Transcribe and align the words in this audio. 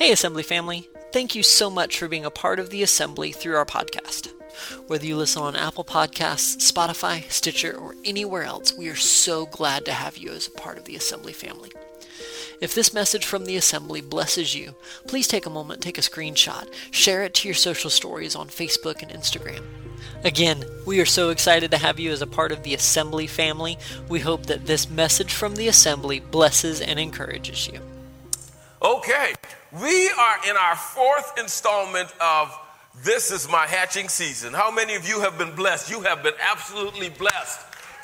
Hey, 0.00 0.12
Assembly 0.12 0.42
family. 0.42 0.88
Thank 1.12 1.34
you 1.34 1.42
so 1.42 1.68
much 1.68 1.98
for 1.98 2.08
being 2.08 2.24
a 2.24 2.30
part 2.30 2.58
of 2.58 2.70
the 2.70 2.82
Assembly 2.82 3.32
through 3.32 3.56
our 3.56 3.66
podcast. 3.66 4.32
Whether 4.86 5.04
you 5.04 5.14
listen 5.14 5.42
on 5.42 5.54
Apple 5.54 5.84
Podcasts, 5.84 6.56
Spotify, 6.72 7.30
Stitcher, 7.30 7.76
or 7.76 7.94
anywhere 8.02 8.44
else, 8.44 8.72
we 8.72 8.88
are 8.88 8.96
so 8.96 9.44
glad 9.44 9.84
to 9.84 9.92
have 9.92 10.16
you 10.16 10.30
as 10.30 10.46
a 10.46 10.52
part 10.52 10.78
of 10.78 10.86
the 10.86 10.96
Assembly 10.96 11.34
family. 11.34 11.70
If 12.62 12.74
this 12.74 12.94
message 12.94 13.26
from 13.26 13.44
the 13.44 13.58
Assembly 13.58 14.00
blesses 14.00 14.54
you, 14.54 14.74
please 15.06 15.28
take 15.28 15.44
a 15.44 15.50
moment, 15.50 15.82
take 15.82 15.98
a 15.98 16.00
screenshot, 16.00 16.72
share 16.90 17.22
it 17.24 17.34
to 17.34 17.48
your 17.48 17.54
social 17.54 17.90
stories 17.90 18.34
on 18.34 18.48
Facebook 18.48 19.02
and 19.02 19.12
Instagram. 19.12 19.62
Again, 20.24 20.64
we 20.86 20.98
are 21.02 21.04
so 21.04 21.28
excited 21.28 21.70
to 21.72 21.76
have 21.76 22.00
you 22.00 22.10
as 22.10 22.22
a 22.22 22.26
part 22.26 22.52
of 22.52 22.62
the 22.62 22.72
Assembly 22.72 23.26
family. 23.26 23.76
We 24.08 24.20
hope 24.20 24.46
that 24.46 24.64
this 24.64 24.88
message 24.88 25.34
from 25.34 25.56
the 25.56 25.68
Assembly 25.68 26.20
blesses 26.20 26.80
and 26.80 26.98
encourages 26.98 27.68
you. 27.68 27.80
Okay, 28.80 29.34
we 29.72 30.10
are 30.10 30.36
in 30.48 30.56
our 30.56 30.74
fourth 30.74 31.38
installment 31.38 32.12
of 32.20 32.56
This 33.04 33.30
is 33.30 33.48
My 33.48 33.66
Hatching 33.66 34.08
Season. 34.08 34.52
How 34.52 34.70
many 34.70 34.96
of 34.96 35.08
you 35.08 35.20
have 35.20 35.38
been 35.38 35.54
blessed? 35.54 35.90
You 35.90 36.00
have 36.00 36.22
been 36.22 36.34
absolutely 36.40 37.08
blessed 37.10 37.60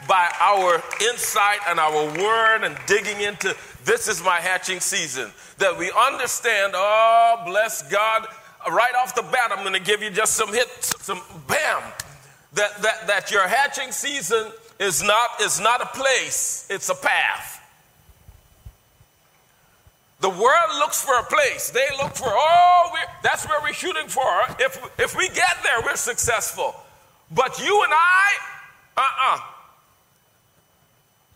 by 0.06 0.30
our 0.40 0.82
insight 1.00 1.58
and 1.68 1.80
our 1.80 2.06
word 2.20 2.62
and 2.62 2.76
digging 2.86 3.20
into 3.20 3.56
This 3.84 4.06
is 4.06 4.22
My 4.22 4.36
Hatching 4.36 4.78
Season. 4.78 5.30
That 5.58 5.76
we 5.76 5.90
understand, 5.90 6.74
oh, 6.76 7.42
bless 7.46 7.82
God. 7.90 8.26
Right 8.70 8.94
off 8.94 9.14
the 9.16 9.22
bat, 9.22 9.50
I'm 9.50 9.64
going 9.64 9.72
to 9.72 9.80
give 9.80 10.02
you 10.02 10.10
just 10.10 10.34
some 10.34 10.52
hits, 10.52 10.94
some 11.04 11.20
bam. 11.48 11.82
That, 12.52 12.80
that, 12.82 13.06
that 13.08 13.30
your 13.32 13.46
hatching 13.46 13.90
season 13.90 14.52
is 14.78 15.02
not, 15.02 15.40
is 15.40 15.60
not 15.60 15.82
a 15.82 15.86
place, 15.86 16.66
it's 16.70 16.88
a 16.88 16.94
path. 16.94 17.60
The 20.20 20.30
world 20.30 20.70
looks 20.78 21.02
for 21.02 21.18
a 21.18 21.24
place. 21.24 21.70
They 21.70 21.86
look 22.02 22.14
for, 22.14 22.28
oh, 22.28 22.96
that's 23.22 23.46
where 23.46 23.60
we're 23.60 23.74
shooting 23.74 24.08
for. 24.08 24.24
If, 24.58 24.78
if 24.98 25.16
we 25.16 25.28
get 25.28 25.56
there, 25.62 25.80
we're 25.84 25.96
successful. 25.96 26.74
But 27.30 27.58
you 27.58 27.82
and 27.82 27.92
I, 27.92 28.32
uh 28.96 29.00
uh-uh. 29.00 29.36
uh 29.36 29.40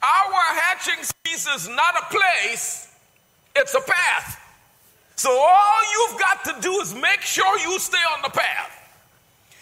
Our 0.02 0.60
hatching 0.60 1.04
season 1.26 1.52
is 1.56 1.68
not 1.68 1.94
a 1.96 2.16
place, 2.16 2.88
it's 3.54 3.74
a 3.74 3.80
path. 3.80 4.38
So 5.16 5.30
all 5.30 5.80
you've 5.92 6.18
got 6.18 6.44
to 6.44 6.56
do 6.62 6.80
is 6.80 6.94
make 6.94 7.20
sure 7.20 7.58
you 7.58 7.78
stay 7.78 7.98
on 8.16 8.22
the 8.22 8.30
path. 8.30 8.76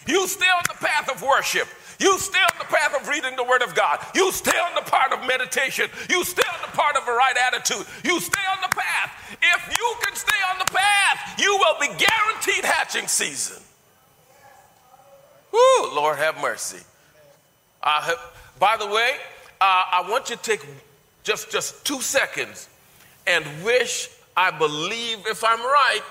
You 0.07 0.25
stay 0.27 0.45
on 0.45 0.63
the 0.69 0.75
path 0.75 1.09
of 1.13 1.21
worship. 1.21 1.67
You 1.99 2.17
stay 2.17 2.39
on 2.39 2.57
the 2.57 2.65
path 2.65 2.99
of 2.99 3.07
reading 3.09 3.35
the 3.35 3.43
Word 3.43 3.61
of 3.61 3.75
God. 3.75 3.99
You 4.15 4.31
stay 4.31 4.57
on 4.57 4.73
the 4.73 4.89
part 4.89 5.11
of 5.11 5.27
meditation. 5.27 5.89
You 6.09 6.23
stay 6.23 6.47
on 6.47 6.61
the 6.61 6.75
part 6.75 6.95
of 6.95 7.05
a 7.05 7.11
right 7.11 7.35
attitude. 7.47 7.85
You 8.05 8.21
stay 8.21 8.39
on 8.51 8.61
the 8.61 8.73
path. 8.73 9.37
If 9.41 9.77
you 9.77 9.95
can 10.05 10.15
stay 10.15 10.37
on 10.49 10.59
the 10.59 10.71
path, 10.71 11.39
you 11.39 11.57
will 11.57 11.75
be 11.79 11.87
guaranteed 11.87 12.63
hatching 12.63 13.07
season. 13.07 13.61
Whoo, 15.51 15.93
Lord 15.93 16.17
have 16.17 16.39
mercy. 16.41 16.79
Uh, 17.83 18.13
by 18.59 18.77
the 18.77 18.87
way, 18.87 19.15
uh, 19.59 19.83
I 19.91 20.05
want 20.09 20.29
you 20.29 20.37
to 20.37 20.41
take 20.41 20.65
just, 21.23 21.51
just 21.51 21.85
two 21.85 21.99
seconds 21.99 22.69
and 23.27 23.43
wish, 23.63 24.09
I 24.37 24.51
believe, 24.51 25.17
if 25.27 25.43
I'm 25.43 25.61
right, 25.61 26.01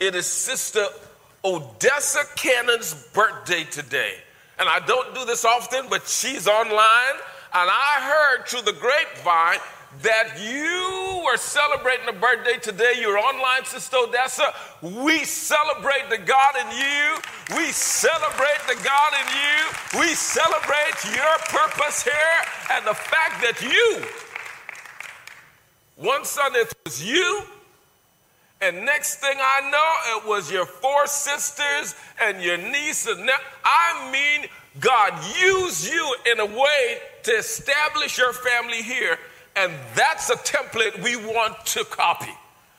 it 0.00 0.14
is 0.14 0.26
Sister 0.26 0.84
Odessa 1.42 2.24
Cannon's 2.36 2.92
birthday 3.14 3.64
today 3.64 4.16
and 4.60 4.68
I 4.68 4.78
don't 4.86 5.14
do 5.14 5.24
this 5.24 5.44
often, 5.44 5.86
but 5.88 6.06
she's 6.06 6.46
online, 6.46 7.16
and 7.54 7.70
I 7.72 7.96
heard 8.00 8.46
through 8.46 8.62
the 8.62 8.78
grapevine 8.78 9.58
that 10.02 10.38
you 10.38 11.24
were 11.24 11.36
celebrating 11.36 12.08
a 12.08 12.12
birthday 12.12 12.58
today. 12.58 12.92
You're 13.00 13.18
online, 13.18 13.64
Sister 13.64 13.96
Odessa. 13.96 14.54
We 14.82 15.24
celebrate 15.24 16.10
the 16.10 16.18
God 16.18 16.54
in 16.60 16.70
you. 16.76 17.56
We 17.56 17.72
celebrate 17.72 18.60
the 18.68 18.78
God 18.84 19.12
in 19.18 19.26
you. 19.34 20.00
We 20.00 20.14
celebrate 20.14 20.94
your 21.06 21.38
purpose 21.48 22.04
here 22.04 22.12
and 22.70 22.86
the 22.86 22.94
fact 22.94 23.42
that 23.42 23.60
you, 23.62 24.04
one 25.96 26.24
Sunday 26.24 26.60
it 26.60 26.72
was 26.84 27.02
you, 27.02 27.42
and 28.60 28.84
next 28.84 29.16
thing 29.16 29.36
I 29.40 29.70
know, 29.70 30.18
it 30.18 30.28
was 30.28 30.52
your 30.52 30.66
four 30.66 31.06
sisters 31.06 31.94
and 32.20 32.42
your 32.42 32.58
niece. 32.58 33.06
And 33.06 33.24
ne- 33.24 33.32
I 33.64 34.10
mean, 34.12 34.48
God 34.78 35.14
used 35.40 35.90
you 35.90 36.14
in 36.30 36.40
a 36.40 36.46
way 36.46 36.98
to 37.22 37.32
establish 37.32 38.18
your 38.18 38.34
family 38.34 38.82
here. 38.82 39.18
And 39.56 39.72
that's 39.94 40.28
a 40.28 40.34
template 40.34 41.02
we 41.02 41.16
want 41.16 41.64
to 41.66 41.84
copy. 41.84 42.32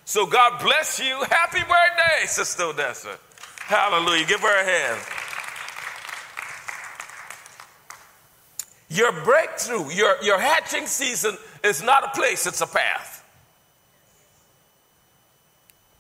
So 0.06 0.25
God 0.28 0.62
bless 0.64 1.00
you. 1.00 1.24
Happy 1.30 1.59
birthday, 1.59 2.25
Sister 2.28 2.63
Odessa. 2.63 3.18
Hallelujah. 3.62 4.25
Give 4.25 4.40
her 4.40 4.62
a 4.62 4.66
hand. 4.66 5.02
Your 8.90 9.12
breakthrough, 9.24 9.90
your, 9.92 10.16
your 10.22 10.38
hatching 10.38 10.86
season 10.86 11.38
is 11.63 11.81
not 11.81 12.03
a 12.03 12.09
place, 12.09 12.46
it's 12.46 12.59
a 12.62 12.68
path. 12.68 13.21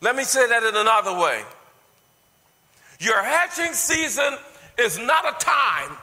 Let 0.01 0.15
me 0.15 0.23
say 0.23 0.47
that 0.47 0.63
in 0.63 0.75
another 0.75 1.13
way. 1.13 1.43
Your 2.99 3.21
hatching 3.23 3.73
season 3.73 4.35
is 4.77 4.97
not 4.97 5.25
a 5.25 5.43
time, 5.43 5.97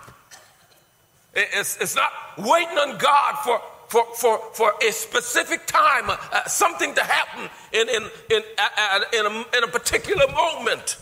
it's, 1.34 1.76
it's 1.80 1.94
not 1.94 2.10
waiting 2.36 2.76
on 2.78 2.98
God 2.98 3.36
for, 3.44 3.60
for, 3.88 4.04
for, 4.14 4.38
for 4.52 4.72
a 4.86 4.92
specific 4.92 5.66
time, 5.66 6.10
uh, 6.10 6.16
uh, 6.32 6.44
something 6.46 6.94
to 6.94 7.02
happen 7.02 7.48
in, 7.72 7.88
in, 7.88 8.02
in, 8.30 8.42
uh, 8.58 9.00
in, 9.12 9.26
a, 9.26 9.56
in 9.56 9.64
a 9.64 9.68
particular 9.68 10.26
moment 10.32 10.96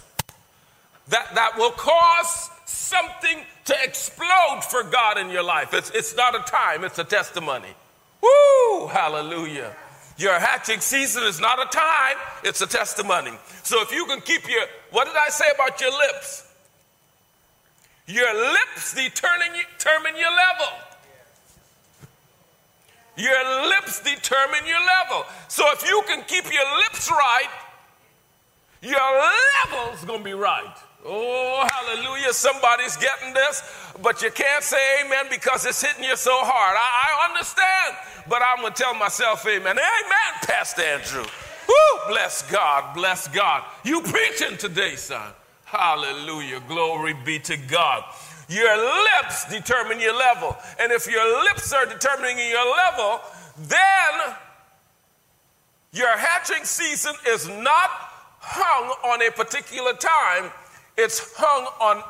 that, 1.09 1.35
that 1.35 1.57
will 1.57 1.71
cause 1.71 2.51
something 2.67 3.39
to 3.65 3.75
explode 3.83 4.61
for 4.69 4.83
God 4.85 5.19
in 5.19 5.31
your 5.31 5.43
life. 5.43 5.73
It's, 5.73 5.91
it's 5.91 6.17
not 6.17 6.35
a 6.35 6.41
time, 6.51 6.85
it's 6.85 6.99
a 6.99 7.05
testimony. 7.05 7.69
Woo! 8.23 8.87
Hallelujah. 8.89 9.75
Your 10.19 10.39
hatching 10.39 10.81
season 10.81 11.25
is 11.25 11.41
not 11.41 11.61
a 11.61 11.69
time, 11.77 12.17
it's 12.43 12.63
a 12.63 12.67
testimony. 12.67 13.33
So 13.63 13.83
if 13.83 13.93
you 13.93 14.07
can 14.07 14.21
keep 14.21 14.49
your, 14.49 14.63
what 14.91 15.07
did 15.07 15.17
I 15.17 15.29
say 15.29 15.45
about 15.55 15.81
your 15.81 15.91
lips? 15.91 16.45
Your 18.07 18.33
lips 18.35 18.95
determine, 18.95 19.55
your 20.17 20.31
level. 20.31 20.73
Your 23.17 23.69
lips 23.69 24.01
determine 24.01 24.67
your 24.67 24.81
level. 24.81 25.25
So 25.49 25.65
if 25.73 25.87
you 25.87 26.03
can 26.07 26.23
keep 26.27 26.45
your 26.45 26.77
lips 26.79 27.11
right, 27.11 27.51
your 28.81 29.81
level's 29.81 30.05
gonna 30.05 30.23
be 30.23 30.35
right. 30.35 30.77
Oh, 31.09 31.67
hallelujah. 31.71 32.33
Somebody's 32.33 32.97
getting 32.97 33.33
this, 33.33 33.63
but 34.03 34.23
you 34.23 34.31
can't 34.33 34.65
say 34.65 35.05
amen 35.05 35.27
because 35.31 35.65
it's 35.65 35.81
hitting 35.81 36.03
you 36.03 36.17
so 36.17 36.33
hard. 36.35 36.77
I, 36.77 37.23
I 37.23 37.29
understand, 37.31 37.97
but 38.29 38.43
I'm 38.43 38.61
going 38.61 38.73
to 38.73 38.83
tell 38.83 38.95
myself 38.95 39.47
amen. 39.47 39.79
Amen, 39.79 40.33
Pastor 40.43 40.83
Andrew. 40.83 41.25
Woo, 41.69 42.01
bless 42.09 42.43
God, 42.51 42.95
bless 42.95 43.29
God. 43.29 43.63
You 43.85 44.01
preaching 44.03 44.57
today, 44.57 44.97
son. 44.97 45.33
Hallelujah. 45.65 46.61
Glory 46.67 47.15
be 47.25 47.39
to 47.41 47.57
God. 47.57 48.05
Your 48.49 48.77
lips 48.77 49.49
determine 49.51 50.01
your 50.01 50.17
level. 50.17 50.57
And 50.81 50.91
if 50.91 51.07
your 51.07 51.45
lips 51.45 51.73
are 51.73 51.87
determining 51.87 52.39
your 52.39 52.67
level, 52.77 53.21
then 53.59 54.35
your 55.93 56.17
hatching 56.17 56.65
season 56.65 57.15
is 57.29 57.49
not 57.49 57.91
hung 58.39 59.13
on 59.13 59.23
a 59.23 59.31
particular 59.31 59.93
time 59.93 60.53
it's 60.97 61.35
hung 61.37 61.67
on 61.81 62.03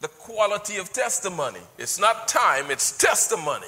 the 0.00 0.08
quality 0.08 0.78
of 0.78 0.92
testimony. 0.92 1.60
It's 1.78 1.98
not 1.98 2.26
time, 2.28 2.70
it's 2.70 2.96
testimony. 2.96 3.66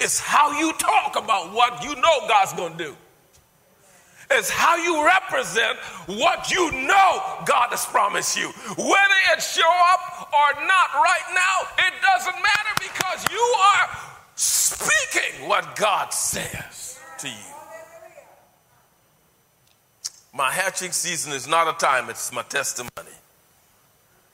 It's 0.00 0.18
how 0.20 0.58
you 0.58 0.72
talk 0.74 1.16
about 1.16 1.52
what 1.52 1.82
you 1.82 1.94
know 1.96 2.28
God's 2.28 2.52
going 2.52 2.76
to 2.76 2.84
do. 2.84 2.96
It's 4.30 4.50
how 4.50 4.76
you 4.76 5.04
represent 5.04 5.78
what 6.18 6.50
you 6.50 6.72
know 6.72 7.44
God 7.46 7.68
has 7.70 7.86
promised 7.86 8.36
you. 8.36 8.48
Whether 8.76 9.18
it 9.32 9.40
show 9.40 9.70
up 9.92 10.28
or 10.32 10.66
not 10.66 10.94
right 10.94 11.28
now, 11.32 11.68
it 11.78 11.92
doesn't 12.02 12.34
matter 12.34 12.74
because 12.80 13.24
you 13.30 13.38
are 13.38 13.88
speaking 14.34 15.48
what 15.48 15.76
God 15.76 16.12
says 16.12 16.98
to 17.18 17.28
you. 17.28 17.55
My 20.36 20.50
hatching 20.52 20.92
season 20.92 21.32
is 21.32 21.48
not 21.48 21.66
a 21.66 21.78
time, 21.78 22.10
it's 22.10 22.30
my 22.30 22.42
testimony. 22.42 22.90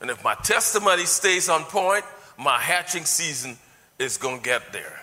And 0.01 0.09
if 0.09 0.21
my 0.21 0.35
testimony 0.35 1.05
stays 1.05 1.47
on 1.47 1.63
point, 1.63 2.03
my 2.37 2.59
hatching 2.59 3.05
season 3.05 3.57
is 3.97 4.17
going 4.17 4.39
to 4.39 4.43
get 4.43 4.73
there. 4.73 4.99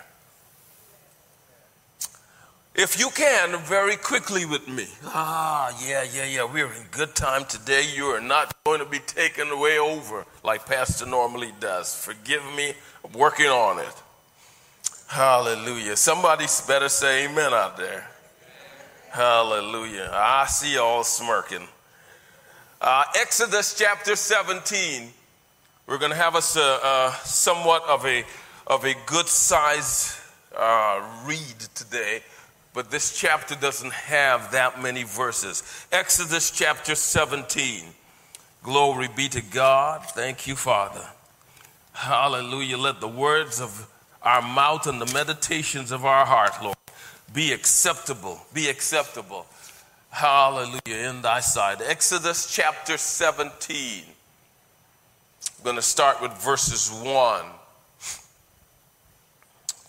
If 2.75 3.01
you 3.01 3.09
can, 3.15 3.59
very 3.61 3.97
quickly 3.97 4.45
with 4.45 4.69
me. 4.69 4.89
Ah, 5.07 5.75
yeah, 5.83 6.05
yeah, 6.15 6.27
yeah. 6.27 6.45
We're 6.45 6.67
in 6.67 6.85
good 6.91 7.15
time 7.15 7.47
today. 7.47 7.85
You 7.95 8.07
are 8.07 8.21
not 8.21 8.55
going 8.65 8.81
to 8.81 8.87
be 8.87 8.99
taken 8.99 9.49
away 9.49 9.79
over 9.79 10.27
like 10.45 10.67
Pastor 10.67 11.07
normally 11.07 11.53
does. 11.61 11.95
Forgive 11.95 12.43
me, 12.55 12.75
I'm 13.05 13.13
working 13.13 13.47
on 13.47 13.79
it. 13.79 13.95
Hallelujah. 15.09 15.97
Somebody 15.97 16.45
better 16.69 16.91
say 16.91 17.27
amen 17.27 17.55
out 17.55 17.79
there. 17.79 18.10
Hallelujah. 19.11 20.09
I 20.13 20.47
see 20.47 20.75
y'all 20.75 21.03
smirking. 21.03 21.67
Uh, 22.81 23.03
Exodus 23.17 23.75
chapter 23.77 24.15
17. 24.15 25.09
We're 25.89 25.99
going 25.99 26.13
to 26.13 26.17
have 26.17 26.37
us 26.37 26.55
a, 26.55 26.61
a, 26.61 27.19
somewhat 27.25 27.83
of 27.89 28.07
a, 28.07 28.25
of 28.69 28.85
a 28.85 28.95
good 29.07 29.27
size 29.27 30.17
uh, 30.57 31.03
read 31.27 31.59
today, 31.75 32.23
but 32.73 32.93
this 32.93 33.19
chapter 33.19 33.57
doesn't 33.57 33.93
have 33.93 34.53
that 34.53 34.81
many 34.81 35.03
verses. 35.03 35.65
Exodus 35.91 36.53
chapter 36.53 36.95
17. 36.95 37.87
Glory 38.63 39.09
be 39.17 39.29
to 39.29 39.43
God. 39.43 40.05
Thank 40.05 40.47
you, 40.47 40.55
Father. 40.55 41.05
Hallelujah. 41.95 42.79
Let 42.79 43.01
the 43.01 43.09
words 43.09 43.61
of 43.61 43.91
our 44.23 44.41
mouth 44.41 44.87
and 44.87 45.01
the 45.01 45.13
meditations 45.13 45.91
of 45.91 46.05
our 46.05 46.25
heart, 46.25 46.53
Lord, 46.63 46.77
be 47.33 47.53
acceptable. 47.53 48.41
Be 48.53 48.69
acceptable. 48.69 49.47
Hallelujah. 50.11 51.09
In 51.09 51.23
thy 51.23 51.41
sight. 51.41 51.81
Exodus 51.81 52.53
chapter 52.53 52.97
17. 52.97 54.03
I'm 55.59 55.65
going 55.65 55.77
to 55.77 55.83
start 55.83 56.21
with 56.21 56.33
verses 56.43 56.91
1. 56.91 57.45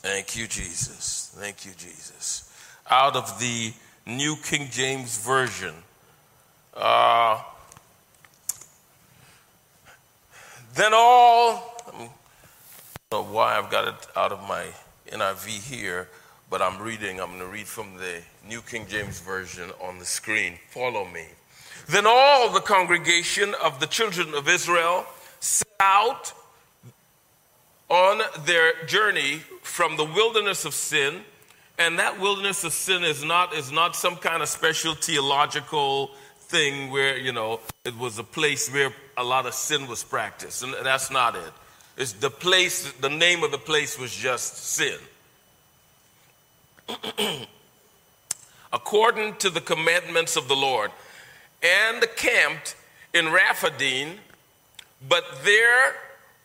Thank 0.02 0.36
you, 0.36 0.48
Jesus. 0.48 1.32
Thank 1.36 1.66
you, 1.66 1.72
Jesus. 1.78 2.52
Out 2.90 3.16
of 3.16 3.40
the 3.40 3.74
New 4.06 4.36
King 4.36 4.68
James 4.72 5.18
Version. 5.26 5.74
Uh, 6.74 7.42
then 10.76 10.92
all, 10.94 11.78
I 11.88 11.92
don't 11.98 12.10
know 13.12 13.34
why 13.34 13.58
I've 13.58 13.70
got 13.70 13.88
it 13.88 14.08
out 14.16 14.32
of 14.32 14.48
my 14.48 14.66
NIV 15.10 15.70
here, 15.70 16.10
but 16.51 16.62
I'm 16.62 16.80
reading, 16.80 17.21
I'm 17.21 17.30
going 17.30 17.39
to 17.39 17.48
read 17.48 17.65
from 17.65 17.95
the 17.95 18.21
New 18.45 18.62
King 18.62 18.86
James 18.86 19.21
Version 19.21 19.71
on 19.81 20.00
the 20.00 20.06
screen. 20.06 20.56
Follow 20.69 21.06
me. 21.06 21.24
Then 21.88 22.06
all 22.06 22.51
the 22.51 22.59
congregation 22.59 23.56
of 23.63 23.80
the 23.80 23.88
children 23.88 24.33
of 24.33 24.50
Israel 24.50 25.06
set 25.39 25.69
out 25.80 26.33
on 27.88 28.21
their 28.45 28.83
journey 28.86 29.39
from 29.62 29.95
the 29.95 30.03
wilderness 30.03 30.65
of 30.65 30.74
sin. 30.74 31.21
And 31.80 31.98
that 32.00 32.19
wilderness 32.19 32.65
of 32.65 32.74
sin 32.74 33.06
is 33.06 33.24
not, 33.24 33.56
is 33.56 33.71
not 33.71 33.95
some 33.95 34.18
kind 34.18 34.44
of 34.44 34.50
special 34.50 34.94
theological 34.94 36.12
thing 36.42 36.92
where, 36.92 37.18
you 37.18 37.31
know, 37.31 37.62
it 37.86 37.98
was 37.98 38.19
a 38.19 38.25
place 38.25 38.69
where 38.69 38.94
a 39.15 39.24
lot 39.24 39.45
of 39.45 39.53
sin 39.53 39.88
was 39.88 40.03
practiced. 40.03 40.63
And 40.63 40.75
that's 40.83 41.09
not 41.09 41.36
it. 41.36 41.53
It's 41.95 42.12
the 42.12 42.30
place, 42.30 42.92
the 42.92 43.09
name 43.09 43.42
of 43.42 43.51
the 43.51 43.57
place 43.57 43.98
was 43.98 44.13
just 44.13 44.57
sin. 44.57 44.98
According 48.74 49.36
to 49.38 49.50
the 49.50 49.62
commandments 49.62 50.36
of 50.36 50.48
the 50.48 50.56
Lord, 50.56 50.92
and 51.62 52.06
camped 52.16 52.76
in 53.14 53.32
Rephidim, 53.32 54.18
but 55.08 55.24
there 55.44 55.96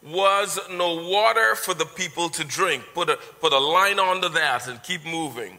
was 0.02 0.58
no 0.70 1.08
water 1.08 1.54
for 1.54 1.74
the 1.74 1.84
people 1.84 2.28
to 2.30 2.44
drink. 2.44 2.84
Put 2.94 3.08
a, 3.08 3.16
put 3.40 3.52
a 3.52 3.58
line 3.58 3.98
onto 3.98 4.28
that 4.30 4.68
and 4.68 4.82
keep 4.82 5.04
moving. 5.04 5.58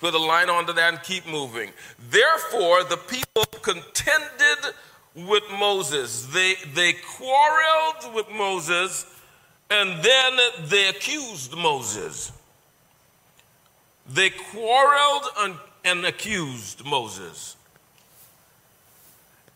Put 0.00 0.14
a 0.14 0.18
line 0.18 0.48
onto 0.48 0.72
that 0.72 0.94
and 0.94 1.02
keep 1.02 1.26
moving. 1.26 1.70
Therefore, 2.10 2.84
the 2.84 2.96
people 2.96 3.44
contended 3.62 4.74
with 5.14 5.42
Moses. 5.58 6.26
They, 6.26 6.54
they 6.74 6.94
quarreled 6.94 8.14
with 8.14 8.30
Moses 8.30 9.06
and 9.70 10.02
then 10.02 10.38
they 10.64 10.88
accused 10.88 11.56
Moses. 11.56 12.32
They 14.12 14.30
quarreled 14.30 15.24
and, 15.38 15.54
and 15.84 16.04
accused 16.04 16.84
Moses 16.84 17.56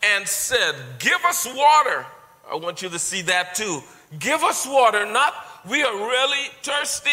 and 0.03 0.27
said, 0.29 0.77
Give 1.01 1.19
us 1.25 1.47
water. 1.47 2.07
I 2.51 2.55
want 2.55 2.81
you 2.81 2.89
to 2.91 2.99
see 2.99 3.23
that 3.23 3.57
too. 3.57 3.81
Give 4.19 4.43
us 4.45 4.65
water. 4.67 5.11
Not, 5.11 5.35
we 5.69 5.83
are 5.83 5.95
really 5.97 6.51
thirsty 6.63 7.11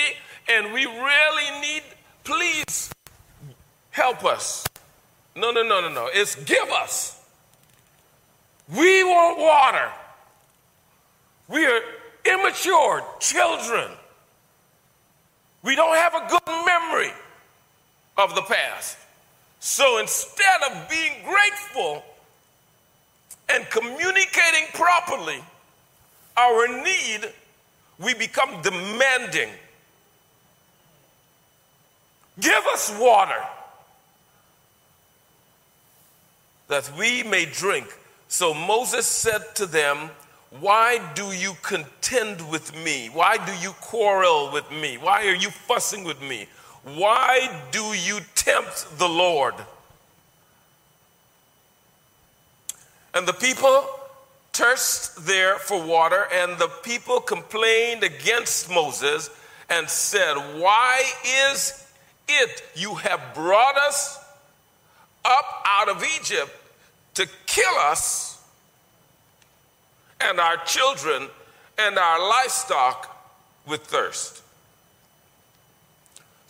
and 0.49 0.71
we 0.71 0.85
really 0.85 1.61
need, 1.61 1.83
please 2.23 2.91
help 3.89 4.23
us. 4.23 4.67
No, 5.35 5.49
no, 5.49 5.63
no, 5.63 5.81
no, 5.81 5.89
no. 5.89 6.09
It's 6.13 6.35
give 6.35 6.69
us. 6.69 7.23
We 8.69 9.03
want 9.03 9.39
water. 9.39 9.89
We 11.47 11.65
are 11.65 11.81
immature 12.23 13.03
children. 13.19 13.89
We 15.63 15.75
don't 15.75 15.95
have 15.95 16.13
a 16.13 16.27
good 16.29 16.65
memory 16.65 17.11
of 18.17 18.35
the 18.35 18.41
past. 18.41 18.97
So 19.59 19.99
instead 19.99 20.61
of 20.69 20.89
being 20.89 21.23
grateful 21.23 22.03
and 23.49 23.69
communicating 23.69 24.67
properly 24.73 25.39
our 26.37 26.67
need, 26.67 27.29
we 27.99 28.13
become 28.15 28.61
demanding. 28.61 29.49
Give 32.39 32.63
us 32.73 32.97
water 32.99 33.43
that 36.67 36.89
we 36.97 37.21
may 37.23 37.45
drink. 37.45 37.85
So 38.29 38.53
Moses 38.53 39.05
said 39.05 39.55
to 39.55 39.65
them, 39.65 40.09
Why 40.59 40.99
do 41.13 41.33
you 41.33 41.53
contend 41.61 42.49
with 42.49 42.73
me? 42.83 43.09
Why 43.13 43.37
do 43.45 43.53
you 43.61 43.71
quarrel 43.81 44.51
with 44.51 44.71
me? 44.71 44.97
Why 44.97 45.27
are 45.27 45.35
you 45.35 45.49
fussing 45.49 46.03
with 46.03 46.21
me? 46.21 46.47
Why 46.83 47.61
do 47.71 47.93
you 47.93 48.19
tempt 48.35 48.97
the 48.97 49.07
Lord? 49.07 49.53
And 53.13 53.27
the 53.27 53.33
people 53.33 53.85
thirst 54.53 55.25
there 55.25 55.57
for 55.57 55.81
water, 55.81 56.27
and 56.31 56.57
the 56.57 56.69
people 56.83 57.19
complained 57.19 58.03
against 58.03 58.69
Moses 58.69 59.29
and 59.69 59.89
said, 59.89 60.35
Why 60.59 61.03
is 61.49 61.87
it 62.27 62.63
you 62.75 62.95
have 62.95 63.33
brought 63.33 63.77
us 63.77 64.17
up 65.23 65.63
out 65.65 65.89
of 65.89 66.03
Egypt 66.19 66.51
to 67.15 67.27
kill 67.45 67.75
us 67.79 68.41
and 70.19 70.39
our 70.39 70.57
children 70.65 71.27
and 71.77 71.97
our 71.97 72.19
livestock 72.19 73.07
with 73.67 73.81
thirst? 73.81 74.41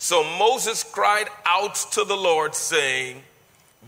So 0.02 0.24
Moses 0.36 0.82
cried 0.82 1.28
out 1.46 1.76
to 1.92 2.02
the 2.02 2.16
Lord, 2.16 2.56
saying, 2.56 3.22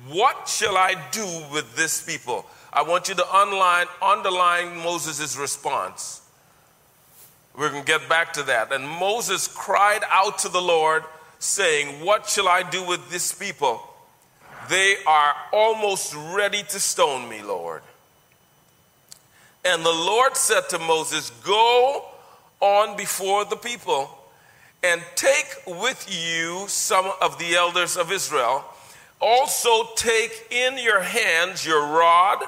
What 0.08 0.46
shall 0.49 0.76
I 0.76 0.94
do 1.11 1.26
with 1.52 1.75
this 1.75 2.05
people? 2.05 2.46
I 2.72 2.82
want 2.82 3.08
you 3.08 3.16
to 3.16 3.34
underline, 3.34 4.77
Moses' 4.77 5.36
response. 5.36 6.22
We're 7.58 7.70
going 7.70 7.82
to 7.82 7.86
get 7.86 8.08
back 8.08 8.32
to 8.34 8.44
that. 8.44 8.72
And 8.72 8.89
Moses 8.89 9.48
cried 9.48 10.03
out 10.08 10.39
to 10.39 10.48
the 10.48 10.62
Lord, 10.62 11.03
saying, 11.41 12.05
What 12.05 12.29
shall 12.29 12.46
I 12.46 12.62
do 12.62 12.86
with 12.86 13.10
this 13.10 13.34
people? 13.34 13.82
They 14.69 14.94
are 15.08 15.34
almost 15.53 16.15
ready 16.15 16.62
to 16.62 16.79
stone 16.79 17.29
me, 17.29 17.43
Lord. 17.43 17.82
And 19.65 19.84
the 19.84 19.91
Lord 19.91 20.36
said 20.36 20.69
to 20.69 20.79
Moses, 20.79 21.31
Go 21.43 22.05
on 22.60 22.96
before 22.96 23.44
the 23.46 23.56
people 23.56 24.20
and 24.84 25.03
take 25.14 25.46
with 25.67 26.06
you 26.08 26.67
some 26.69 27.10
of 27.22 27.38
the 27.38 27.55
elders 27.55 27.96
of 27.96 28.12
Israel. 28.12 28.64
Also, 29.20 29.88
take 29.96 30.46
in 30.50 30.76
your 30.76 31.00
hands 31.00 31.64
your 31.64 31.81
rod 31.81 32.44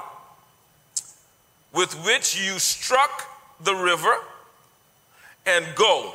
with 1.73 1.95
which 2.05 2.39
you 2.39 2.59
struck 2.59 3.25
the 3.63 3.75
river, 3.75 4.15
and 5.47 5.65
go. 5.75 6.15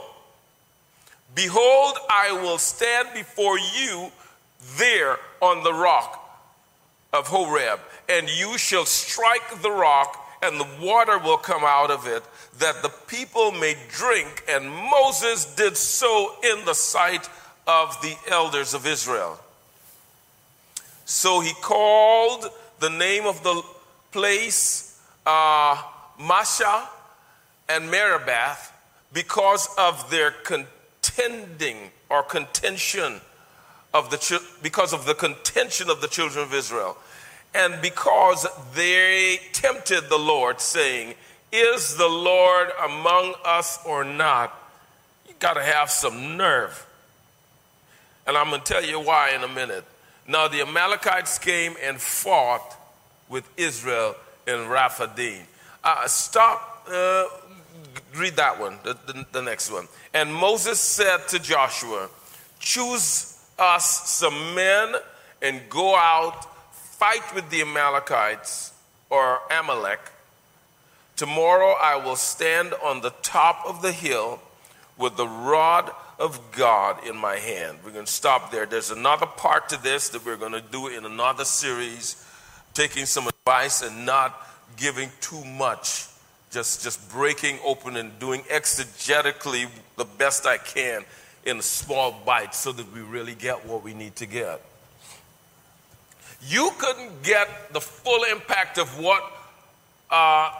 Behold, 1.33 1.97
I 2.09 2.33
will 2.33 2.57
stand 2.57 3.09
before 3.13 3.57
you 3.57 4.11
there 4.77 5.17
on 5.39 5.63
the 5.63 5.73
rock 5.73 6.17
of 7.13 7.27
Horeb, 7.27 7.79
and 8.09 8.29
you 8.29 8.57
shall 8.57 8.85
strike 8.85 9.61
the 9.61 9.71
rock, 9.71 10.17
and 10.43 10.59
the 10.59 10.67
water 10.81 11.17
will 11.19 11.37
come 11.37 11.63
out 11.63 11.91
of 11.91 12.07
it, 12.07 12.23
that 12.57 12.81
the 12.81 12.89
people 13.07 13.51
may 13.51 13.75
drink. 13.89 14.43
And 14.49 14.69
Moses 14.69 15.45
did 15.55 15.77
so 15.77 16.35
in 16.43 16.65
the 16.65 16.73
sight 16.73 17.29
of 17.67 17.99
the 18.01 18.15
elders 18.29 18.73
of 18.73 18.87
Israel. 18.87 19.39
So 21.05 21.39
he 21.41 21.53
called 21.61 22.45
the 22.79 22.89
name 22.89 23.25
of 23.25 23.43
the 23.43 23.61
place 24.11 24.99
uh, 25.25 25.81
Massah 26.19 26.89
and 27.69 27.89
Meribah 27.91 28.57
because 29.13 29.69
of 29.77 30.09
their 30.09 30.31
contending 30.31 31.91
or 32.09 32.23
contention 32.23 33.21
of 33.93 34.09
the 34.09 34.41
because 34.61 34.93
of 34.93 35.05
the 35.05 35.13
contention 35.13 35.89
of 35.89 36.01
the 36.01 36.07
children 36.07 36.43
of 36.43 36.53
Israel 36.53 36.97
and 37.53 37.81
because 37.81 38.47
they 38.73 39.39
tempted 39.53 40.09
the 40.09 40.17
Lord 40.19 40.61
saying 40.61 41.15
is 41.51 41.97
the 41.97 42.07
Lord 42.07 42.69
among 42.83 43.33
us 43.43 43.79
or 43.85 44.03
not 44.03 44.57
you 45.27 45.33
got 45.39 45.53
to 45.53 45.63
have 45.63 45.89
some 45.89 46.37
nerve 46.37 46.85
and 48.27 48.37
I'm 48.37 48.49
going 48.49 48.61
to 48.61 48.73
tell 48.73 48.83
you 48.83 48.99
why 48.99 49.31
in 49.31 49.43
a 49.43 49.47
minute 49.47 49.85
Now 50.27 50.47
the 50.47 50.61
Amalekites 50.61 51.37
came 51.39 51.75
and 51.81 51.99
fought 51.99 52.77
with 53.27 53.49
Israel 53.57 54.15
in 54.45 54.67
Rephidim. 54.67 55.43
Uh, 55.83 56.07
stop, 56.07 56.87
uh, 56.91 57.25
read 58.15 58.35
that 58.35 58.59
one, 58.59 58.77
the, 58.83 58.95
the, 59.07 59.25
the 59.31 59.41
next 59.41 59.71
one. 59.71 59.87
And 60.13 60.33
Moses 60.33 60.79
said 60.79 61.27
to 61.29 61.39
Joshua, 61.39 62.09
Choose 62.59 63.43
us 63.57 64.09
some 64.09 64.53
men 64.53 64.95
and 65.41 65.61
go 65.69 65.95
out, 65.95 66.45
fight 67.01 67.33
with 67.33 67.49
the 67.49 67.61
Amalekites 67.61 68.71
or 69.09 69.39
Amalek. 69.49 69.99
Tomorrow 71.15 71.73
I 71.81 71.95
will 71.95 72.15
stand 72.15 72.75
on 72.75 73.01
the 73.01 73.09
top 73.23 73.63
of 73.65 73.81
the 73.81 73.91
hill 73.91 74.39
with 74.99 75.17
the 75.17 75.27
rod 75.27 75.89
of 76.19 76.39
God 76.51 77.03
in 77.07 77.17
my 77.17 77.37
hand. 77.37 77.79
We're 77.83 77.93
going 77.93 78.05
to 78.05 78.11
stop 78.11 78.51
there. 78.51 78.67
There's 78.67 78.91
another 78.91 79.25
part 79.25 79.69
to 79.69 79.81
this 79.81 80.09
that 80.09 80.23
we're 80.23 80.37
going 80.37 80.51
to 80.51 80.61
do 80.61 80.89
in 80.89 81.03
another 81.03 81.43
series, 81.43 82.23
taking 82.75 83.07
some 83.07 83.27
advice 83.27 83.81
and 83.81 84.05
not 84.05 84.39
giving 84.77 85.09
too 85.21 85.43
much. 85.43 86.05
Just, 86.51 86.83
just 86.83 87.11
breaking 87.11 87.57
open 87.65 87.97
and 87.97 88.19
doing 88.19 88.41
exegetically 88.41 89.67
the 89.97 90.05
best 90.05 90.45
I 90.45 90.59
can 90.59 91.03
in 91.47 91.57
a 91.57 91.63
small 91.63 92.11
bites 92.23 92.59
so 92.59 92.71
that 92.71 92.93
we 92.93 93.01
really 93.01 93.33
get 93.33 93.65
what 93.65 93.83
we 93.83 93.95
need 93.95 94.15
to 94.17 94.27
get. 94.27 94.61
You 96.47 96.71
couldn't 96.77 97.23
get 97.23 97.73
the 97.73 97.81
full 97.81 98.23
impact 98.23 98.77
of 98.77 98.99
what 98.99 99.23
uh, 100.09 100.51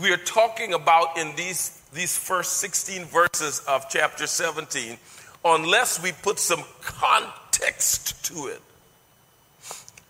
we're 0.00 0.16
talking 0.16 0.72
about 0.72 1.18
in 1.18 1.34
these, 1.36 1.82
these 1.92 2.16
first 2.16 2.54
16 2.54 3.04
verses 3.04 3.62
of 3.68 3.88
chapter 3.90 4.26
17 4.26 4.96
unless 5.44 6.02
we 6.02 6.12
put 6.22 6.38
some 6.38 6.62
context 6.80 8.24
to 8.24 8.46
it. 8.46 8.62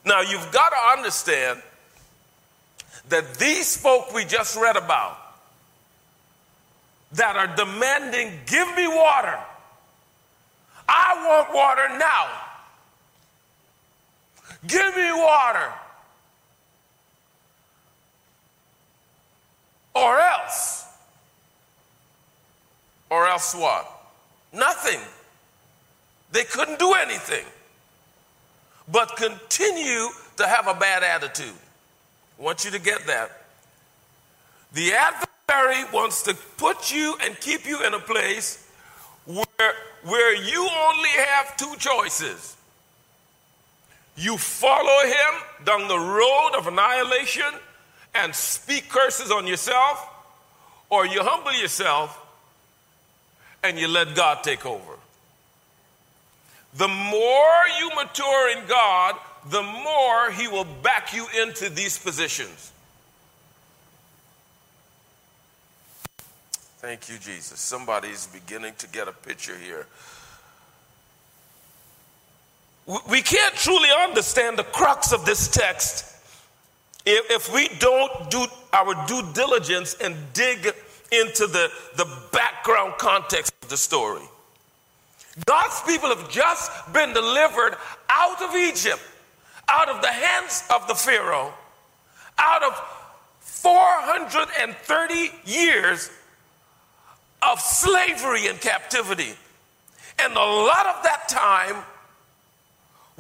Now, 0.05 0.21
you've 0.21 0.53
got 0.53 0.71
to 0.71 0.99
understand 0.99 1.61
that 3.09 3.35
these 3.35 3.77
folk 3.77 4.15
we 4.15 4.25
just 4.25 4.57
read 4.57 4.77
about 4.77 5.19
that 7.13 7.37
are 7.37 7.55
demanding, 7.57 8.33
give 8.47 8.69
me 8.77 8.87
water. 8.87 9.39
I 10.89 11.27
want 11.27 11.55
water 11.55 11.99
now. 11.99 12.44
Give 14.67 14.97
me 14.97 15.13
water. 15.13 15.73
Or 19.95 20.19
else. 20.19 20.87
Or 23.11 23.27
else 23.27 23.55
what? 23.55 23.91
Nothing. 24.53 25.01
They 26.33 26.45
couldn't 26.45 26.79
do 26.79 26.95
anything 26.95 27.45
but 28.91 29.17
continue 29.17 30.09
to 30.37 30.47
have 30.47 30.67
a 30.67 30.75
bad 30.75 31.03
attitude. 31.03 31.55
I 32.39 32.43
want 32.43 32.65
you 32.65 32.71
to 32.73 32.81
get 32.81 33.07
that. 33.07 33.45
The 34.73 34.93
adversary 34.93 35.85
wants 35.93 36.23
to 36.23 36.35
put 36.57 36.93
you 36.93 37.17
and 37.23 37.39
keep 37.41 37.67
you 37.67 37.85
in 37.85 37.95
a 37.95 38.01
place 38.01 38.69
where, 39.27 39.73
where 40.03 40.35
you 40.35 40.61
only 40.61 41.09
have 41.11 41.57
two 41.57 41.75
choices. 41.79 42.54
You 44.17 44.39
follow 44.39 45.07
him 45.07 45.65
down 45.65 45.89
the 45.89 45.99
road 45.99 46.53
of 46.57 46.67
annihilation 46.67 47.53
and 48.15 48.35
speak 48.35 48.89
curses 48.89 49.31
on 49.31 49.47
yourself, 49.47 50.07
or 50.89 51.07
you 51.07 51.23
humble 51.23 51.53
yourself 51.53 52.21
and 53.65 53.79
you 53.79 53.89
let 53.89 54.15
God 54.15 54.45
take 54.45 54.65
over. 54.65 54.93
The 56.77 56.89
more 56.89 57.63
you 57.79 57.91
mature 57.97 58.59
in 58.59 58.67
God, 58.67 59.17
the 59.51 59.63
more 59.63 60.31
He 60.31 60.49
will 60.49 60.67
back 60.83 61.15
you 61.15 61.27
into 61.43 61.71
these 61.71 61.99
positions. 61.99 62.73
Thank 66.79 67.09
you, 67.09 67.17
Jesus. 67.19 67.61
Somebody's 67.61 68.27
beginning 68.27 68.75
to 68.79 68.87
get 68.89 69.09
a 69.09 69.13
picture 69.13 69.57
here. 69.57 69.87
We 72.87 73.23
can't 73.23 73.55
truly 73.55 73.89
understand 74.03 74.59
the 74.59 74.65
crux 74.65 75.13
of 75.13 75.25
this 75.25 75.49
text 75.49 76.15
if, 77.07 77.53
we 77.53 77.69
don't 77.79 78.31
do 78.31 78.47
our 78.73 78.95
due 79.07 79.23
diligence 79.33 79.95
and 80.01 80.17
dig 80.33 80.73
into 81.13 81.47
the, 81.47 81.71
the 81.97 82.07
background 82.33 82.95
context 82.99 83.53
of 83.63 83.69
the 83.69 83.77
story. 83.77 84.23
God's 85.47 85.81
people 85.83 86.09
have 86.09 86.31
just 86.31 86.71
been 86.93 87.13
delivered 87.13 87.77
out 88.09 88.41
of 88.43 88.55
Egypt, 88.55 89.03
out 89.69 89.89
of 89.89 90.01
the 90.01 90.09
hands 90.09 90.65
of 90.73 90.87
the 90.89 90.95
Pharaoh, 90.95 91.53
out 92.39 92.63
of 92.63 92.81
430 93.41 95.31
years 95.45 96.11
of 97.43 97.61
slavery 97.61 98.47
and 98.47 98.61
captivity. 98.61 99.35
And 100.19 100.33
a 100.33 100.39
lot 100.39 100.87
of 100.87 101.03
that 101.03 101.29
time 101.29 101.83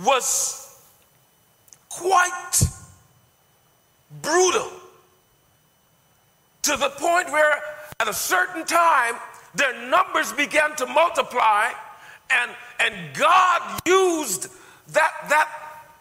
was 0.02 0.82
quite 1.88 2.62
brutal 4.22 4.70
to 6.62 6.76
the 6.76 6.90
point 6.90 7.30
where 7.30 7.58
at 8.00 8.08
a 8.08 8.12
certain 8.12 8.64
time 8.64 9.14
their 9.54 9.88
numbers 9.88 10.32
began 10.32 10.74
to 10.76 10.86
multiply 10.86 11.70
and, 12.30 12.50
and 12.80 13.14
God 13.14 13.80
used 13.86 14.48
that, 14.88 15.12
that, 15.28 15.48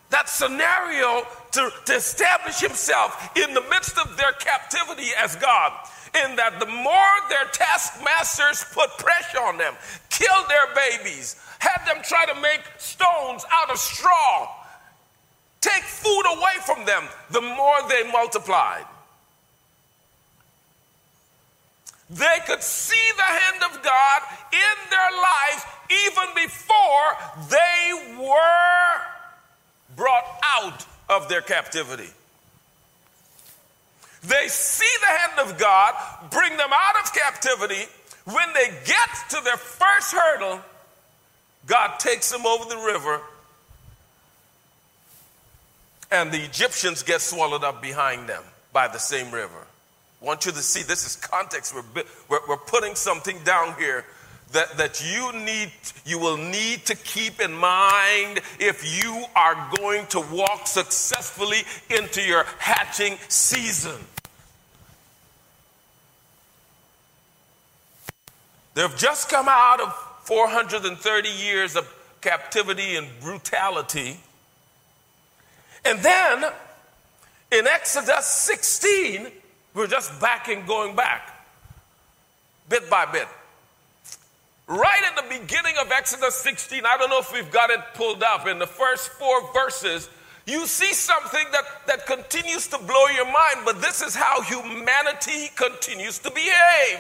that 0.09 0.29
scenario 0.29 1.23
to, 1.51 1.71
to 1.85 1.93
establish 1.93 2.59
himself 2.59 3.37
in 3.37 3.53
the 3.53 3.61
midst 3.69 3.97
of 3.97 4.17
their 4.17 4.31
captivity 4.33 5.09
as 5.17 5.35
God. 5.35 5.71
In 6.21 6.35
that 6.35 6.59
the 6.59 6.67
more 6.67 7.13
their 7.29 7.45
taskmasters 7.51 8.65
put 8.71 8.89
pressure 8.97 9.41
on 9.41 9.57
them, 9.57 9.73
killed 10.09 10.45
their 10.47 10.73
babies, 10.75 11.35
had 11.59 11.85
them 11.87 12.03
try 12.03 12.25
to 12.25 12.39
make 12.39 12.61
stones 12.77 13.43
out 13.51 13.71
of 13.71 13.77
straw, 13.77 14.47
take 15.59 15.83
food 15.83 16.23
away 16.37 16.53
from 16.65 16.85
them, 16.85 17.03
the 17.31 17.41
more 17.41 17.77
they 17.89 18.03
multiplied. 18.11 18.85
They 22.09 22.37
could 22.45 22.61
see 22.61 23.09
the 23.17 23.23
hand 23.23 23.63
of 23.63 23.81
God 23.81 24.21
in 24.51 24.89
their 24.91 25.11
lives 25.17 25.65
even 25.89 26.35
before 26.35 27.17
they 27.49 28.17
were 28.19 29.01
brought 29.95 30.39
out 30.43 30.85
of 31.09 31.27
their 31.27 31.41
captivity. 31.41 32.09
They 34.23 34.47
see 34.47 34.85
the 35.01 35.07
hand 35.07 35.49
of 35.49 35.57
God 35.57 35.93
bring 36.31 36.55
them 36.55 36.69
out 36.71 37.03
of 37.03 37.13
captivity. 37.13 37.83
When 38.25 38.53
they 38.53 38.69
get 38.85 39.09
to 39.31 39.41
their 39.43 39.57
first 39.57 40.13
hurdle, 40.13 40.61
God 41.65 41.99
takes 41.99 42.31
them 42.31 42.45
over 42.45 42.69
the 42.69 42.77
river, 42.77 43.21
and 46.11 46.31
the 46.31 46.41
Egyptians 46.41 47.03
get 47.03 47.21
swallowed 47.21 47.63
up 47.63 47.81
behind 47.81 48.29
them 48.29 48.43
by 48.71 48.87
the 48.87 48.97
same 48.97 49.31
river. 49.31 49.67
I 50.21 50.25
want 50.25 50.45
you 50.45 50.53
to 50.53 50.59
see 50.59 50.83
this 50.83 51.05
is 51.05 51.17
context. 51.17 51.75
We're, 51.75 52.03
we're, 52.29 52.39
we're 52.47 52.57
putting 52.57 52.95
something 52.95 53.37
down 53.43 53.75
here 53.77 54.05
that, 54.53 54.77
that 54.77 55.03
you 55.03 55.33
need 55.43 55.71
you 56.05 56.19
will 56.19 56.37
need 56.37 56.85
to 56.85 56.95
keep 56.95 57.41
in 57.41 57.53
mind 57.53 58.39
if 58.59 59.03
you 59.03 59.25
are 59.35 59.69
going 59.77 60.05
to 60.07 60.19
walk 60.31 60.67
successfully 60.67 61.63
into 61.89 62.21
your 62.21 62.45
hatching 62.59 63.17
season. 63.27 63.99
They've 68.73 68.95
just 68.97 69.29
come 69.29 69.47
out 69.47 69.79
of 69.79 69.93
430 70.23 71.29
years 71.29 71.75
of 71.75 71.91
captivity 72.21 72.95
and 72.95 73.07
brutality. 73.21 74.19
And 75.85 75.99
then 75.99 76.45
in 77.51 77.67
Exodus 77.67 78.25
16, 78.25 79.27
we're 79.73 79.87
just 79.87 80.19
backing, 80.19 80.65
going 80.65 80.95
back, 80.95 81.45
bit 82.69 82.89
by 82.89 83.05
bit. 83.05 83.27
Right 84.67 85.01
at 85.05 85.15
the 85.17 85.39
beginning 85.39 85.75
of 85.81 85.91
Exodus 85.91 86.35
16, 86.35 86.85
I 86.85 86.97
don't 86.97 87.09
know 87.09 87.19
if 87.19 87.33
we've 87.33 87.51
got 87.51 87.69
it 87.69 87.81
pulled 87.95 88.23
up, 88.23 88.47
in 88.47 88.59
the 88.59 88.67
first 88.67 89.09
four 89.11 89.51
verses, 89.53 90.09
you 90.45 90.65
see 90.67 90.93
something 90.93 91.45
that, 91.51 91.63
that 91.87 92.05
continues 92.05 92.67
to 92.67 92.77
blow 92.77 93.05
your 93.13 93.25
mind, 93.25 93.65
but 93.65 93.81
this 93.81 94.01
is 94.01 94.15
how 94.15 94.41
humanity 94.41 95.49
continues 95.55 96.19
to 96.19 96.31
behave. 96.31 96.99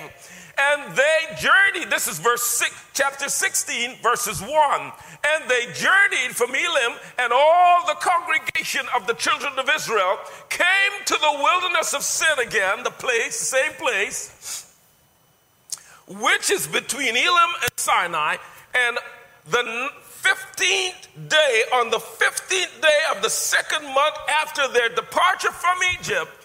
And 0.57 0.95
they 0.95 1.35
journeyed, 1.39 1.89
this 1.89 2.07
is 2.07 2.19
verse 2.19 2.43
six, 2.43 2.71
chapter 2.93 3.27
16, 3.27 3.97
verses 4.03 4.39
1. 4.39 4.49
And 4.51 5.49
they 5.49 5.65
journeyed 5.73 6.35
from 6.35 6.51
Elim, 6.51 6.99
and 7.17 7.33
all 7.33 7.85
the 7.87 7.95
congregation 7.95 8.85
of 8.95 9.07
the 9.07 9.13
children 9.13 9.53
of 9.57 9.67
Israel 9.75 10.19
came 10.49 11.05
to 11.05 11.13
the 11.15 11.39
wilderness 11.43 11.93
of 11.93 12.03
Sin 12.03 12.37
again, 12.39 12.83
the 12.83 12.91
place, 12.91 13.39
the 13.39 13.45
same 13.45 13.71
place, 13.73 14.75
which 16.07 16.51
is 16.51 16.67
between 16.67 17.15
Elim 17.15 17.51
and 17.61 17.71
Sinai. 17.77 18.37
And 18.75 18.99
the 19.49 19.89
15th 20.21 21.29
day, 21.29 21.63
on 21.73 21.89
the 21.89 21.97
15th 21.97 22.81
day 22.81 22.99
of 23.15 23.23
the 23.23 23.29
second 23.29 23.83
month 23.85 24.15
after 24.41 24.67
their 24.67 24.89
departure 24.89 25.51
from 25.51 25.77
Egypt, 25.99 26.42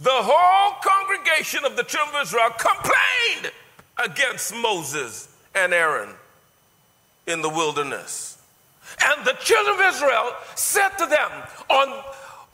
the 0.00 0.10
whole 0.10 0.76
congregation 0.82 1.64
of 1.64 1.76
the 1.76 1.82
children 1.82 2.16
of 2.16 2.22
Israel 2.22 2.50
complained 2.50 3.52
against 3.96 4.54
Moses 4.54 5.28
and 5.54 5.72
Aaron 5.72 6.10
in 7.26 7.42
the 7.42 7.48
wilderness. 7.48 8.38
And 9.04 9.24
the 9.24 9.34
children 9.34 9.74
of 9.74 9.94
Israel 9.94 10.32
said 10.54 10.90
to 10.98 11.06
them, 11.06 11.30
On 11.68 12.02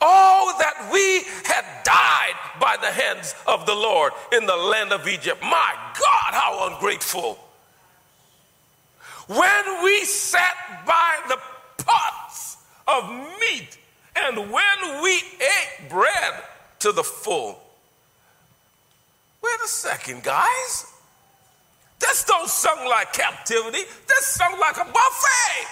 Oh, 0.01 0.55
that 0.59 0.89
we 0.91 1.23
had 1.47 1.65
died 1.83 2.33
by 2.59 2.77
the 2.81 2.91
hands 2.91 3.33
of 3.47 3.65
the 3.65 3.73
Lord 3.73 4.11
in 4.33 4.45
the 4.45 4.55
land 4.55 4.91
of 4.91 5.07
Egypt. 5.07 5.41
My 5.41 5.73
God, 5.99 6.33
how 6.33 6.69
ungrateful. 6.73 7.39
When 9.27 9.83
we 9.83 10.03
sat 10.03 10.83
by 10.85 11.17
the 11.29 11.37
pots 11.83 12.57
of 12.87 13.09
meat 13.39 13.77
and 14.15 14.51
when 14.51 15.01
we 15.01 15.15
ate 15.15 15.89
bread 15.89 16.43
to 16.85 16.91
the 16.91 17.03
full. 17.03 17.59
Wait 19.41 19.59
a 19.63 19.67
second, 19.67 20.21
guys. 20.21 20.93
This 21.97 22.23
don't 22.25 22.47
sound 22.47 22.87
like 22.87 23.11
captivity. 23.11 23.79
This 24.07 24.25
sounds 24.27 24.59
like 24.59 24.77
a 24.77 24.85
buffet. 24.85 25.67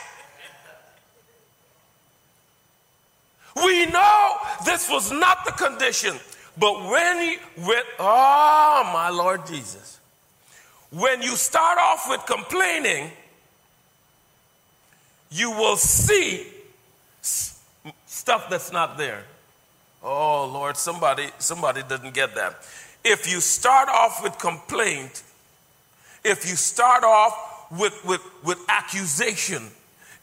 We 3.63 3.85
know 3.85 4.37
this 4.65 4.89
was 4.89 5.11
not 5.11 5.45
the 5.45 5.51
condition, 5.51 6.15
but 6.57 6.83
when 6.89 7.19
he 7.19 7.37
went, 7.57 7.85
oh 7.99 8.89
my 8.91 9.09
Lord 9.09 9.45
Jesus, 9.45 9.99
when 10.89 11.21
you 11.21 11.35
start 11.35 11.77
off 11.77 12.09
with 12.09 12.25
complaining, 12.25 13.11
you 15.29 15.51
will 15.51 15.77
see 15.77 16.47
stuff 17.21 18.49
that's 18.49 18.71
not 18.71 18.97
there. 18.97 19.25
Oh 20.03 20.49
Lord, 20.51 20.75
somebody 20.75 21.29
somebody 21.39 21.81
didn't 21.87 22.13
get 22.13 22.35
that. 22.35 22.55
If 23.05 23.31
you 23.31 23.39
start 23.39 23.89
off 23.89 24.21
with 24.23 24.37
complaint, 24.37 25.23
if 26.23 26.47
you 26.47 26.55
start 26.55 27.03
off 27.03 27.65
with, 27.71 28.05
with, 28.05 28.21
with 28.43 28.59
accusation, 28.69 29.63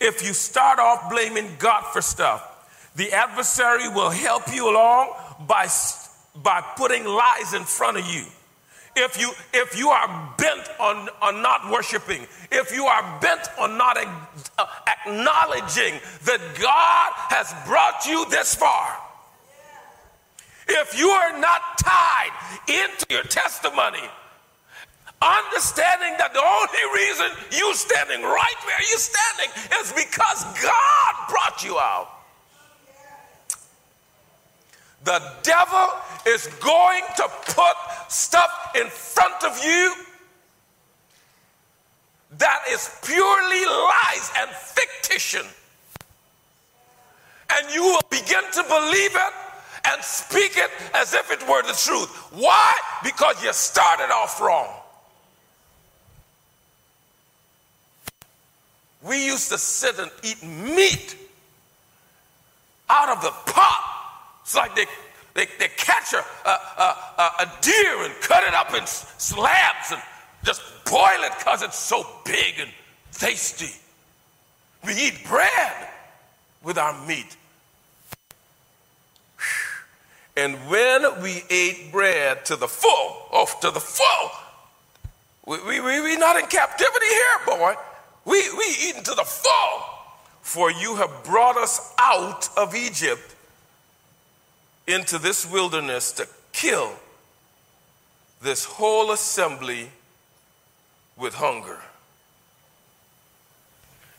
if 0.00 0.24
you 0.26 0.32
start 0.32 0.78
off 0.78 1.10
blaming 1.10 1.56
God 1.58 1.82
for 1.92 2.00
stuff, 2.00 2.46
the 2.96 3.12
adversary 3.12 3.88
will 3.88 4.10
help 4.10 4.52
you 4.52 4.70
along 4.70 5.12
by, 5.46 5.68
by 6.36 6.62
putting 6.76 7.04
lies 7.04 7.54
in 7.54 7.64
front 7.64 7.98
of 7.98 8.06
you. 8.06 8.24
If 8.96 9.20
you, 9.20 9.30
if 9.52 9.78
you 9.78 9.90
are 9.90 10.34
bent 10.36 10.68
on, 10.80 11.08
on 11.22 11.42
not 11.42 11.70
worshiping, 11.70 12.26
if 12.50 12.74
you 12.74 12.86
are 12.86 13.20
bent 13.20 13.46
on 13.58 13.78
not 13.78 13.96
uh, 13.96 14.66
acknowledging 14.86 16.00
that 16.24 16.40
God 16.60 17.12
has 17.28 17.54
brought 17.66 18.04
you 18.06 18.28
this 18.30 18.54
far, 18.54 18.98
if 20.70 20.98
you 20.98 21.08
are 21.08 21.38
not 21.38 21.78
tied 21.78 22.30
into 22.68 23.06
your 23.10 23.22
testimony, 23.24 24.02
understanding 25.22 26.14
that 26.18 26.32
the 26.32 26.40
only 26.40 26.84
reason 26.94 27.26
you're 27.52 27.74
standing 27.74 28.22
right 28.22 28.56
where 28.64 28.80
you're 28.88 28.98
standing 28.98 29.50
is 29.80 29.92
because 29.92 30.44
God 30.62 31.14
brought 31.28 31.64
you 31.64 31.78
out. 31.78 32.08
The 35.04 35.20
devil 35.42 35.88
is 36.26 36.46
going 36.62 37.04
to 37.16 37.28
put 37.46 37.76
stuff 38.08 38.72
in 38.74 38.86
front 38.88 39.44
of 39.44 39.64
you 39.64 39.94
that 42.38 42.62
is 42.70 42.90
purely 43.02 43.64
lies 43.64 44.30
and 44.38 44.50
fictition. 44.50 45.44
And 47.52 47.74
you 47.74 47.82
will 47.82 48.04
begin 48.10 48.44
to 48.52 48.62
believe 48.62 49.14
it 49.14 49.32
and 49.86 50.02
speak 50.02 50.52
it 50.56 50.70
as 50.94 51.14
if 51.14 51.30
it 51.30 51.40
were 51.48 51.62
the 51.62 51.72
truth. 51.72 52.08
Why? 52.32 52.72
Because 53.02 53.42
you 53.42 53.52
started 53.52 54.12
off 54.12 54.40
wrong. 54.40 54.68
We 59.02 59.24
used 59.24 59.50
to 59.50 59.58
sit 59.58 59.98
and 59.98 60.10
eat 60.22 60.42
meat 60.42 61.16
out 62.90 63.08
of 63.08 63.22
the 63.22 63.30
pot 63.50 63.90
it's 64.50 64.56
like 64.56 64.74
they, 64.74 64.86
they, 65.34 65.46
they 65.60 65.68
catch 65.76 66.12
a, 66.12 66.24
a, 66.48 66.50
a, 66.50 67.30
a 67.40 67.52
deer 67.60 68.02
and 68.02 68.12
cut 68.20 68.42
it 68.42 68.52
up 68.52 68.74
in 68.74 68.84
slabs 68.84 69.92
and 69.92 70.02
just 70.42 70.60
boil 70.86 71.22
it 71.22 71.30
because 71.38 71.62
it's 71.62 71.78
so 71.78 72.04
big 72.24 72.54
and 72.58 72.68
tasty. 73.12 73.72
We 74.84 74.92
eat 74.94 75.24
bread 75.28 75.88
with 76.64 76.78
our 76.78 77.06
meat. 77.06 77.36
And 80.40 80.54
when 80.70 81.20
we 81.20 81.44
ate 81.50 81.92
bread 81.92 82.46
to 82.46 82.56
the 82.56 82.66
full, 82.66 83.26
oh, 83.30 83.46
to 83.60 83.70
the 83.70 83.78
full, 83.78 84.30
we, 85.44 85.62
we, 85.64 85.80
we, 85.80 86.00
we 86.00 86.16
not 86.16 86.36
in 86.36 86.46
captivity 86.46 87.06
here, 87.06 87.58
boy. 87.58 87.74
We, 88.24 88.50
we 88.56 88.64
eating 88.88 89.02
to 89.02 89.14
the 89.14 89.24
full. 89.24 89.84
For 90.40 90.70
you 90.70 90.96
have 90.96 91.24
brought 91.24 91.58
us 91.58 91.92
out 91.98 92.48
of 92.56 92.74
Egypt 92.74 93.34
into 94.86 95.18
this 95.18 95.50
wilderness 95.50 96.10
to 96.12 96.26
kill 96.52 96.90
this 98.40 98.64
whole 98.64 99.12
assembly 99.12 99.90
with 101.18 101.34
hunger. 101.34 101.80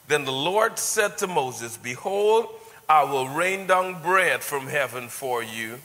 Then 0.07 0.23
the 0.25 0.31
Lord 0.31 0.77
said 0.77 1.17
to 1.17 1.25
Moses, 1.25 1.77
Behold, 1.77 2.47
I 2.87 3.05
will 3.05 3.27
rain 3.27 3.65
down 3.65 4.03
bread 4.03 4.41
from 4.41 4.67
heaven 4.67 5.07
for 5.07 5.41
you, 5.41 5.79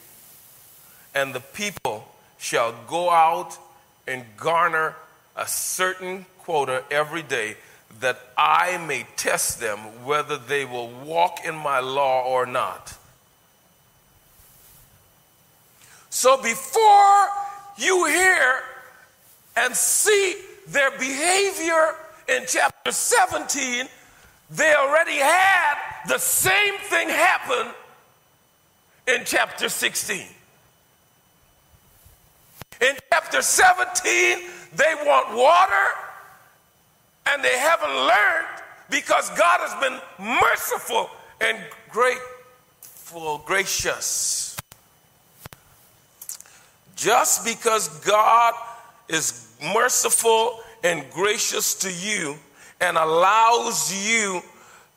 and 1.16 1.34
the 1.34 1.40
people 1.40 2.06
shall 2.36 2.74
go 2.86 3.08
out 3.10 3.56
and 4.06 4.22
garner 4.36 4.94
a 5.34 5.48
certain 5.48 6.26
quota 6.40 6.84
every 6.90 7.22
day, 7.22 7.56
that 8.00 8.20
I 8.36 8.76
may 8.86 9.06
test 9.16 9.58
them 9.58 9.78
whether 10.04 10.36
they 10.36 10.66
will 10.66 10.88
walk 10.88 11.38
in 11.46 11.54
my 11.54 11.80
law 11.80 12.24
or 12.24 12.44
not. 12.44 12.94
So 16.10 16.36
before 16.42 17.28
you 17.78 18.04
hear 18.04 18.60
and 19.56 19.74
see 19.74 20.36
their 20.68 20.90
behavior 20.98 21.94
in 22.28 22.42
chapter 22.46 22.92
17, 22.92 23.86
they 24.50 24.74
already 24.74 25.16
had 25.16 25.76
the 26.08 26.18
same 26.18 26.74
thing 26.90 27.08
happen 27.08 27.72
in 29.08 29.22
chapter 29.24 29.70
16. 29.70 30.35
Chapter 33.26 33.42
17, 33.42 34.38
they 34.76 34.94
want 35.04 35.36
water 35.36 35.74
and 37.26 37.42
they 37.42 37.58
haven't 37.58 37.90
learned 37.90 38.62
because 38.88 39.28
God 39.30 39.58
has 39.62 39.74
been 39.82 39.98
merciful 40.40 41.10
and 41.40 41.58
grateful, 41.90 43.42
gracious. 43.44 44.56
Just 46.94 47.44
because 47.44 47.88
God 48.04 48.54
is 49.08 49.56
merciful 49.74 50.60
and 50.84 51.04
gracious 51.10 51.74
to 51.80 51.92
you 51.92 52.36
and 52.80 52.96
allows 52.96 53.92
you 54.08 54.40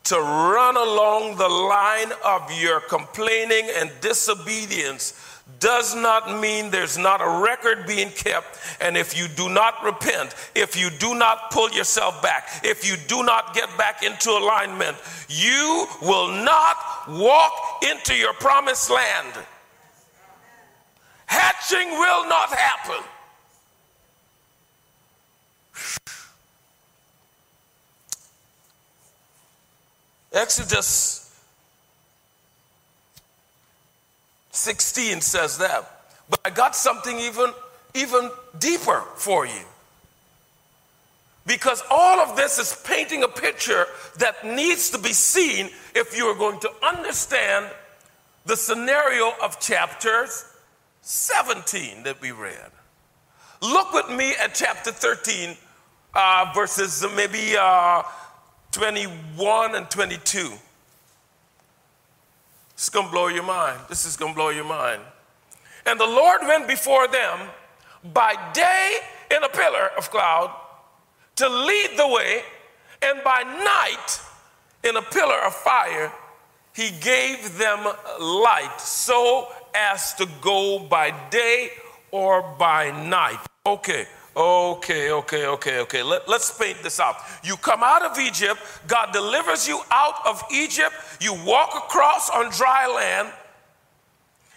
to 0.04 0.16
run 0.16 0.78
along 0.78 1.36
the 1.38 1.50
line 1.50 2.12
of 2.24 2.52
your 2.62 2.80
complaining 2.82 3.72
and 3.76 3.90
disobedience 4.02 5.20
does 5.60 5.96
not 5.96 6.40
mean 6.40 6.70
there's 6.70 6.98
not 6.98 7.22
a 7.22 7.42
record 7.44 7.86
being 7.86 8.10
kept. 8.10 8.60
And 8.80 8.96
if 8.96 9.18
you 9.18 9.28
do 9.28 9.50
not 9.50 9.84
repent, 9.84 10.36
if 10.56 10.76
you 10.76 10.90
do 10.90 11.16
not 11.16 11.52
pull 11.52 11.70
yourself 11.72 12.22
back, 12.22 12.62
if 12.64 12.88
you 12.88 12.96
do 13.08 13.24
not 13.24 13.54
get 13.54 13.70
back 13.78 14.04
into 14.04 14.32
alignment, 14.32 14.98
you 15.28 15.88
will 16.02 16.30
not 16.30 16.78
walk 17.10 17.84
into 17.90 18.16
your 18.16 18.34
promised 18.34 18.90
land. 18.90 19.34
Hatching 21.26 21.90
will 21.92 22.28
not 22.28 22.50
happen. 22.50 23.04
Exodus 30.32 31.29
16 34.60 35.22
says 35.22 35.58
that. 35.58 36.02
But 36.30 36.40
I 36.46 36.50
got 36.50 36.76
something 36.76 37.18
even, 37.20 37.52
even 37.94 38.30
deeper 38.60 39.04
for 39.16 39.46
you. 39.46 39.66
Because 41.48 41.82
all 41.90 42.20
of 42.20 42.36
this 42.36 42.60
is 42.60 42.80
painting 42.86 43.24
a 43.24 43.28
picture 43.28 43.86
that 44.18 44.46
needs 44.46 44.92
to 44.92 45.00
be 45.00 45.14
seen 45.14 45.70
if 45.96 46.16
you 46.16 46.26
are 46.26 46.36
going 46.36 46.60
to 46.60 46.72
understand 46.84 47.66
the 48.46 48.56
scenario 48.56 49.32
of 49.42 49.60
chapters 49.60 50.46
17 51.02 52.04
that 52.04 52.22
we 52.22 52.32
read. 52.32 52.72
Look 53.62 53.94
with 53.94 54.10
me 54.10 54.34
at 54.40 54.54
chapter 54.54 54.92
13, 54.92 55.58
uh, 56.14 56.52
verses 56.54 57.06
maybe 57.16 57.56
uh, 57.60 58.04
21 58.72 59.76
and 59.76 59.90
22. 59.90 60.52
Is 62.80 62.90
going 62.90 63.08
to 63.08 63.12
blow 63.12 63.28
your 63.28 63.44
mind. 63.44 63.78
This 63.90 64.06
is 64.06 64.16
going 64.16 64.32
to 64.32 64.36
blow 64.36 64.50
your 64.50 64.64
mind. 64.64 65.02
And 65.86 66.00
the 66.00 66.06
Lord 66.06 66.42
went 66.48 66.66
before 66.66 67.10
them 67.10 67.50
by 68.14 68.36
day 68.54 69.00
in 69.36 69.44
a 69.44 69.50
pillar 69.50 69.92
of 69.98 70.10
cloud 70.10 70.56
to 71.36 71.50
lead 71.50 71.92
the 71.98 72.08
way, 72.08 72.42
and 73.02 73.22
by 73.24 73.44
night 73.44 74.22
in 74.84 74.96
a 74.96 75.02
pillar 75.02 75.40
of 75.46 75.54
fire, 75.54 76.12
he 76.74 76.92
gave 77.02 77.58
them 77.58 77.84
light 78.20 78.76
so 78.80 79.48
as 79.76 80.14
to 80.16 80.26
go 80.42 80.80
by 80.80 81.14
day 81.30 81.72
or 82.12 82.56
by 82.58 82.92
night. 83.08 83.40
Okay. 83.66 84.06
Okay, 84.40 85.12
okay, 85.12 85.48
okay, 85.48 85.80
okay. 85.80 86.02
Let, 86.02 86.30
us 86.30 86.58
paint 86.58 86.82
this 86.82 87.02
out. 87.02 87.18
You 87.44 87.58
come 87.58 87.84
out 87.84 88.04
of 88.04 88.18
Egypt, 88.18 88.62
God 88.88 89.12
delivers 89.12 89.68
you 89.68 89.82
out 89.92 90.26
of 90.26 90.42
Egypt, 90.50 90.94
you 91.20 91.34
walk 91.44 91.76
across 91.76 92.30
on 92.30 92.50
dry 92.50 92.88
land, 92.88 93.34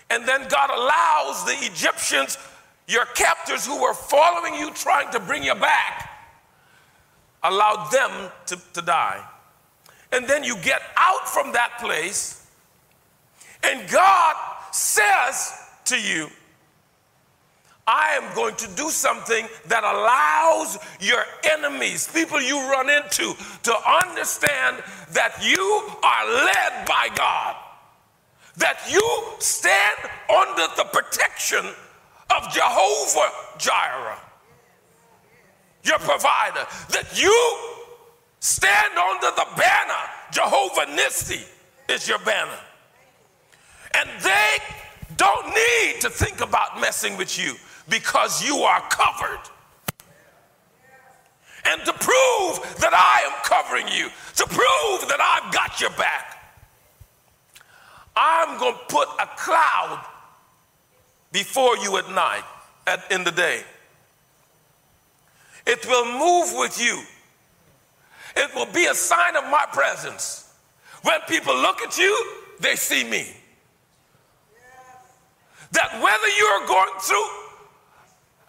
and 0.08 0.24
then 0.24 0.46
God 0.48 0.70
allows 0.70 1.44
the 1.44 1.56
Egyptians, 1.66 2.38
your 2.86 3.06
captors 3.06 3.66
who 3.66 3.82
were 3.82 3.92
following 3.92 4.54
you, 4.54 4.70
trying 4.70 5.10
to 5.10 5.18
bring 5.18 5.42
you 5.42 5.56
back, 5.56 6.08
allowed 7.42 7.90
them 7.90 8.30
to, 8.46 8.60
to 8.74 8.82
die. 8.82 9.20
And 10.12 10.28
then 10.28 10.44
you 10.44 10.56
get 10.58 10.80
out 10.96 11.28
from 11.28 11.50
that 11.54 11.78
place, 11.80 12.46
and 13.64 13.90
God 13.90 14.36
says 14.70 15.58
to 15.86 16.00
you, 16.00 16.28
I 17.86 18.10
am 18.20 18.34
going 18.34 18.54
to 18.56 18.68
do 18.76 18.90
something 18.90 19.46
that 19.66 19.82
allows 19.82 20.78
your 21.00 21.24
enemies, 21.52 22.08
people 22.12 22.40
you 22.40 22.56
run 22.70 22.88
into, 22.88 23.34
to 23.64 23.74
understand 24.04 24.82
that 25.10 25.34
you 25.42 25.90
are 26.04 26.26
led 26.44 26.86
by 26.86 27.08
God, 27.16 27.56
that 28.58 28.78
you 28.88 29.02
stand 29.40 29.98
under 30.30 30.66
the 30.76 30.84
protection 30.92 31.64
of 32.36 32.52
Jehovah 32.52 33.32
Jireh, 33.58 34.18
your 35.82 35.98
provider, 35.98 36.64
that 36.90 37.20
you 37.20 37.58
stand 38.38 38.96
under 38.96 39.34
the 39.34 39.46
banner, 39.56 40.10
Jehovah 40.30 40.86
Nissi 40.92 41.44
is 41.88 42.06
your 42.06 42.20
banner. 42.20 42.60
And 43.94 44.08
they 44.22 44.58
don't 45.16 45.46
need 45.48 46.00
to 46.00 46.10
think 46.10 46.40
about 46.40 46.80
messing 46.80 47.16
with 47.16 47.36
you 47.38 47.56
because 47.88 48.44
you 48.46 48.58
are 48.58 48.80
covered. 48.88 49.40
And 51.64 51.80
to 51.84 51.92
prove 51.92 52.78
that 52.80 52.92
I 52.92 53.22
am 53.26 53.42
covering 53.44 53.86
you, 53.88 54.08
to 54.36 54.46
prove 54.46 55.08
that 55.08 55.20
I've 55.20 55.52
got 55.52 55.80
your 55.80 55.90
back, 55.90 56.38
I'm 58.16 58.58
going 58.58 58.74
to 58.74 58.80
put 58.88 59.08
a 59.20 59.26
cloud 59.36 60.04
before 61.30 61.76
you 61.78 61.96
at 61.96 62.10
night, 62.10 62.44
at, 62.86 63.10
in 63.10 63.24
the 63.24 63.30
day. 63.30 63.62
It 65.66 65.86
will 65.86 66.04
move 66.18 66.52
with 66.58 66.82
you. 66.82 67.00
It 68.36 68.54
will 68.54 68.66
be 68.72 68.86
a 68.86 68.94
sign 68.94 69.36
of 69.36 69.44
my 69.44 69.66
presence. 69.72 70.52
When 71.02 71.20
people 71.28 71.54
look 71.54 71.80
at 71.80 71.96
you, 71.96 72.34
they 72.60 72.74
see 72.74 73.04
me. 73.04 73.28
That 75.72 75.92
whether 76.02 76.28
you're 76.36 76.66
going 76.66 77.00
through 77.00 77.41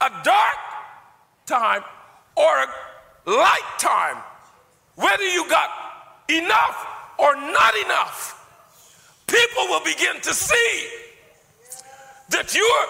a 0.04 0.24
dark 0.24 0.58
time 1.46 1.84
or 2.36 2.64
a 2.64 2.68
light 3.26 3.80
time, 3.80 4.18
whether 4.96 5.24
you 5.24 5.48
got 5.50 5.70
enough 6.30 6.88
or 7.18 7.36
not 7.36 7.76
enough, 7.86 8.40
people 9.28 9.64
will 9.70 9.84
begin 9.84 10.20
to 10.22 10.34
see 10.34 10.88
that 12.30 12.54
you 12.54 12.64
are 12.64 12.88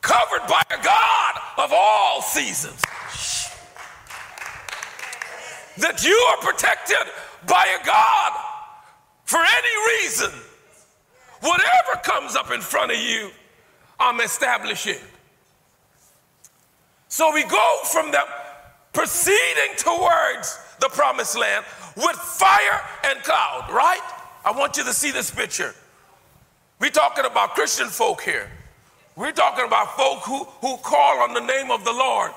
covered 0.00 0.46
by 0.48 0.62
a 0.70 0.82
God 0.82 1.40
of 1.58 1.72
all 1.74 2.22
seasons. 2.22 2.80
That 5.78 6.04
you 6.04 6.14
are 6.32 6.42
protected 6.42 7.12
by 7.46 7.66
a 7.80 7.84
God 7.84 8.32
for 9.24 9.38
any 9.38 10.02
reason. 10.02 10.30
Whatever 11.40 12.00
comes 12.02 12.36
up 12.36 12.50
in 12.50 12.60
front 12.60 12.92
of 12.92 12.98
you, 12.98 13.30
I'm 13.98 14.20
establishing. 14.20 14.98
So 17.10 17.34
we 17.34 17.42
go 17.42 17.76
from 17.92 18.12
them 18.12 18.24
proceeding 18.92 19.74
towards 19.76 20.58
the 20.78 20.88
promised 20.88 21.36
land 21.36 21.64
with 21.96 22.16
fire 22.16 22.80
and 23.04 23.20
cloud, 23.24 23.68
right? 23.70 24.00
I 24.44 24.52
want 24.52 24.76
you 24.76 24.84
to 24.84 24.94
see 24.94 25.10
this 25.10 25.28
picture. 25.28 25.74
We're 26.78 26.90
talking 26.90 27.24
about 27.24 27.54
Christian 27.56 27.88
folk 27.88 28.22
here. 28.22 28.48
We're 29.16 29.32
talking 29.32 29.66
about 29.66 29.96
folk 29.96 30.20
who, 30.20 30.44
who 30.44 30.76
call 30.78 31.22
on 31.22 31.34
the 31.34 31.40
name 31.40 31.72
of 31.72 31.84
the 31.84 31.92
Lord, 31.92 32.30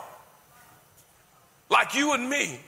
like 1.70 1.94
you 1.94 2.14
and 2.14 2.28
me. 2.28 2.60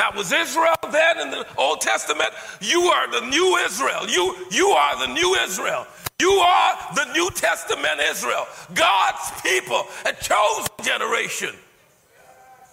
That 0.00 0.16
was 0.16 0.32
Israel 0.32 0.78
then 0.90 1.18
in 1.18 1.30
the 1.30 1.46
Old 1.58 1.82
Testament. 1.82 2.30
You 2.58 2.84
are 2.84 3.20
the 3.20 3.26
new 3.26 3.58
Israel. 3.58 4.08
You, 4.08 4.34
you 4.50 4.68
are 4.68 5.06
the 5.06 5.12
new 5.12 5.34
Israel. 5.34 5.86
You 6.18 6.30
are 6.30 6.94
the 6.94 7.12
New 7.12 7.28
Testament 7.32 8.00
Israel, 8.08 8.46
God's 8.72 9.30
people, 9.42 9.82
a 10.06 10.14
chosen 10.14 10.72
generation. 10.82 11.54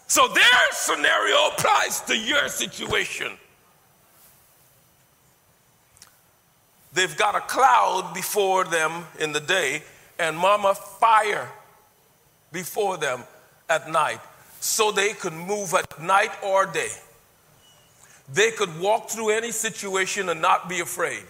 So 0.07 0.29
their 0.29 0.71
scenario 0.71 1.49
applies 1.49 1.99
to 2.03 2.17
your 2.17 2.47
situation. 2.47 3.33
They've 6.93 7.17
got 7.17 7.35
a 7.35 7.41
cloud 7.41 8.13
before 8.13 8.63
them 8.63 9.03
in 9.19 9.33
the 9.33 9.41
day, 9.41 9.83
and 10.17 10.37
mama 10.37 10.75
fire 10.75 11.49
before 12.53 12.95
them 12.95 13.25
at 13.67 13.91
night, 13.91 14.21
so 14.61 14.93
they 14.93 15.11
could 15.11 15.33
move 15.33 15.73
at 15.73 16.01
night 16.01 16.31
or 16.41 16.65
day. 16.65 16.87
They 18.31 18.51
could 18.51 18.79
walk 18.79 19.09
through 19.09 19.29
any 19.29 19.51
situation 19.51 20.29
and 20.29 20.41
not 20.41 20.67
be 20.67 20.79
afraid. 20.79 21.23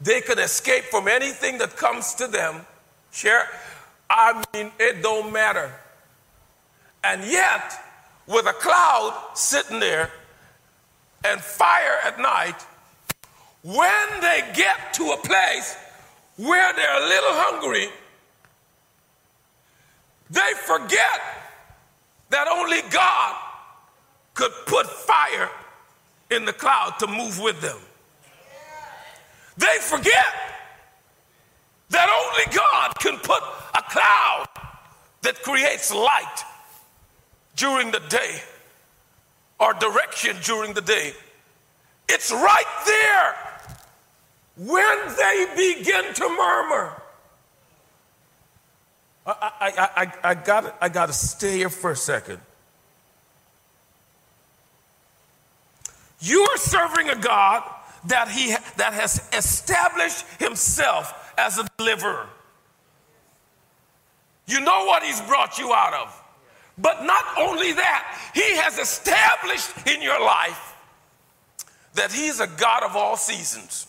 They 0.00 0.20
could 0.20 0.38
escape 0.38 0.84
from 0.84 1.08
anything 1.08 1.58
that 1.58 1.76
comes 1.76 2.14
to 2.14 2.26
them. 2.26 2.66
Share, 3.12 3.48
I 4.08 4.44
mean, 4.54 4.70
it 4.78 5.02
don't 5.02 5.32
matter. 5.32 5.72
And 7.02 7.24
yet, 7.24 7.72
with 8.26 8.46
a 8.46 8.52
cloud 8.52 9.30
sitting 9.34 9.80
there 9.80 10.10
and 11.24 11.40
fire 11.40 11.98
at 12.04 12.20
night, 12.20 12.64
when 13.62 14.20
they 14.20 14.42
get 14.54 14.94
to 14.94 15.10
a 15.10 15.16
place 15.16 15.76
where 16.36 16.72
they're 16.74 17.02
a 17.02 17.08
little 17.08 17.32
hungry, 17.32 17.88
they 20.30 20.52
forget 20.64 21.20
that 22.30 22.48
only 22.48 22.80
God 22.90 23.36
could 24.36 24.52
put 24.66 24.86
fire 24.86 25.50
in 26.30 26.44
the 26.44 26.52
cloud 26.52 26.98
to 27.00 27.06
move 27.06 27.40
with 27.40 27.60
them. 27.60 27.78
They 29.56 29.78
forget 29.80 30.34
that 31.88 32.08
only 32.08 32.54
God 32.54 32.92
can 32.98 33.16
put 33.18 33.42
a 33.74 33.82
cloud 33.88 34.46
that 35.22 35.42
creates 35.42 35.92
light 35.92 36.44
during 37.56 37.90
the 37.90 38.00
day 38.10 38.40
or 39.58 39.72
direction 39.74 40.36
during 40.42 40.74
the 40.74 40.82
day. 40.82 41.12
It's 42.08 42.30
right 42.30 42.82
there 42.86 43.34
when 44.56 45.16
they 45.16 45.46
begin 45.56 46.12
to 46.14 46.28
murmur. 46.28 47.02
I, 49.26 49.32
I, 49.60 50.12
I, 50.22 50.32
I, 50.32 50.72
I 50.82 50.88
got 50.88 51.06
to 51.06 51.12
stay 51.12 51.56
here 51.56 51.70
for 51.70 51.90
a 51.92 51.96
second. 51.96 52.40
You 56.20 56.42
are 56.42 56.56
serving 56.56 57.10
a 57.10 57.16
God 57.16 57.62
that 58.06 58.28
he 58.28 58.54
that 58.76 58.92
has 58.94 59.28
established 59.32 60.24
himself 60.38 61.32
as 61.36 61.58
a 61.58 61.68
deliverer. 61.76 62.28
You 64.46 64.60
know 64.60 64.84
what 64.86 65.02
he's 65.02 65.20
brought 65.22 65.58
you 65.58 65.72
out 65.72 65.94
of. 65.94 66.22
But 66.78 67.04
not 67.04 67.24
only 67.38 67.72
that, 67.72 68.30
he 68.34 68.56
has 68.56 68.78
established 68.78 69.70
in 69.86 70.02
your 70.02 70.20
life 70.20 70.74
that 71.94 72.12
he's 72.12 72.40
a 72.40 72.46
God 72.46 72.82
of 72.82 72.94
all 72.94 73.16
seasons. 73.16 73.86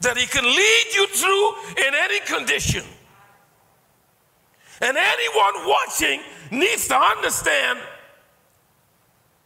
That 0.00 0.16
he 0.16 0.26
can 0.26 0.44
lead 0.44 0.84
you 0.94 1.06
through 1.06 1.86
in 1.86 1.94
any 1.94 2.20
condition. 2.20 2.82
And 4.80 4.96
anyone 4.96 5.68
watching 5.68 6.20
needs 6.50 6.88
to 6.88 6.96
understand 6.96 7.78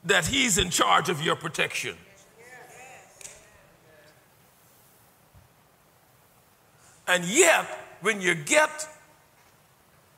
that 0.08 0.26
he's 0.26 0.58
in 0.58 0.70
charge 0.70 1.08
of 1.08 1.22
your 1.22 1.36
protection. 1.36 1.96
And 7.06 7.24
yet, 7.24 7.66
when 8.02 8.20
you 8.20 8.34
get 8.34 8.86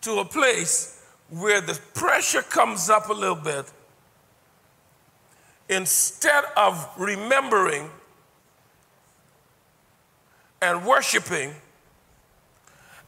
to 0.03 0.19
a 0.19 0.25
place 0.25 1.05
where 1.29 1.61
the 1.61 1.79
pressure 1.95 2.43
comes 2.43 2.91
up 2.91 3.11
a 3.11 3.13
little 3.13 3.37
bit, 3.37 3.71
instead 5.69 6.45
of 6.57 6.89
remembering 6.99 7.89
and 10.61 10.85
worshiping 10.85 11.55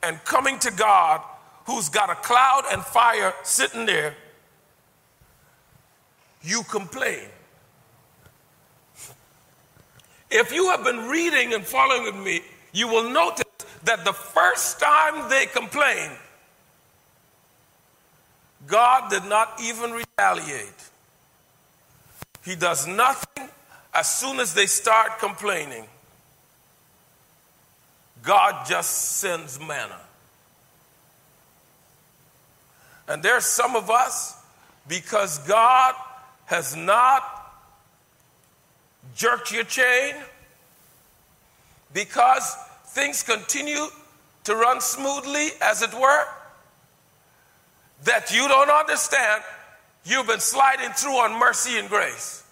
and 0.02 0.22
coming 0.24 0.58
to 0.60 0.70
God, 0.70 1.20
who's 1.66 1.88
got 1.88 2.08
a 2.10 2.14
cloud 2.14 2.64
and 2.72 2.82
fire 2.82 3.34
sitting 3.42 3.84
there, 3.86 4.14
you 6.42 6.62
complain. 6.64 7.28
If 10.30 10.52
you 10.52 10.70
have 10.70 10.82
been 10.82 11.08
reading 11.08 11.52
and 11.52 11.64
following 11.64 12.04
with 12.04 12.16
me, 12.16 12.40
you 12.72 12.88
will 12.88 13.10
notice 13.10 13.44
that 13.84 14.04
the 14.04 14.12
first 14.12 14.80
time 14.80 15.28
they 15.28 15.46
complained, 15.46 16.16
God 18.66 19.10
did 19.10 19.24
not 19.24 19.60
even 19.62 19.92
retaliate. 19.92 20.90
He 22.44 22.54
does 22.54 22.86
nothing 22.86 23.48
as 23.92 24.10
soon 24.10 24.40
as 24.40 24.54
they 24.54 24.66
start 24.66 25.18
complaining. 25.18 25.84
God 28.22 28.66
just 28.66 29.18
sends 29.18 29.60
manna. 29.60 30.00
And 33.08 33.22
there's 33.22 33.44
some 33.44 33.76
of 33.76 33.90
us, 33.90 34.36
because 34.88 35.38
God 35.40 35.94
has 36.46 36.76
not 36.76 37.22
jerked 39.14 39.52
your 39.52 39.64
chain, 39.64 40.14
because 41.92 42.56
things 42.86 43.22
continue 43.22 43.86
to 44.44 44.56
run 44.56 44.80
smoothly, 44.80 45.48
as 45.60 45.82
it 45.82 45.92
were, 45.94 46.24
that 48.04 48.32
you 48.32 48.48
don't 48.48 48.70
understand, 48.70 49.42
you've 50.04 50.26
been 50.26 50.40
sliding 50.40 50.90
through 50.90 51.12
on 51.12 51.38
mercy 51.38 51.78
and 51.78 51.88
grace. 51.88 52.42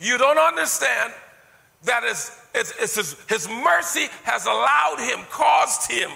You 0.00 0.18
don't 0.18 0.38
understand 0.38 1.12
that 1.84 2.04
is, 2.04 2.30
it's, 2.54 2.72
it's 2.80 2.96
his, 2.96 3.16
his 3.28 3.48
mercy 3.48 4.06
has 4.24 4.46
allowed 4.46 4.98
him, 4.98 5.24
caused 5.30 5.90
him 5.90 6.10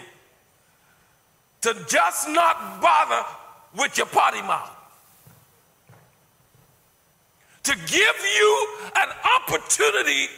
to 1.62 1.74
just 1.88 2.28
not 2.28 2.80
bother 2.82 3.24
with 3.78 3.96
your 3.96 4.06
potty 4.06 4.42
mouth. 4.42 4.73
To 7.64 7.72
give 7.72 8.16
you 8.36 8.68
an 8.96 9.08
opportunity 9.42 10.28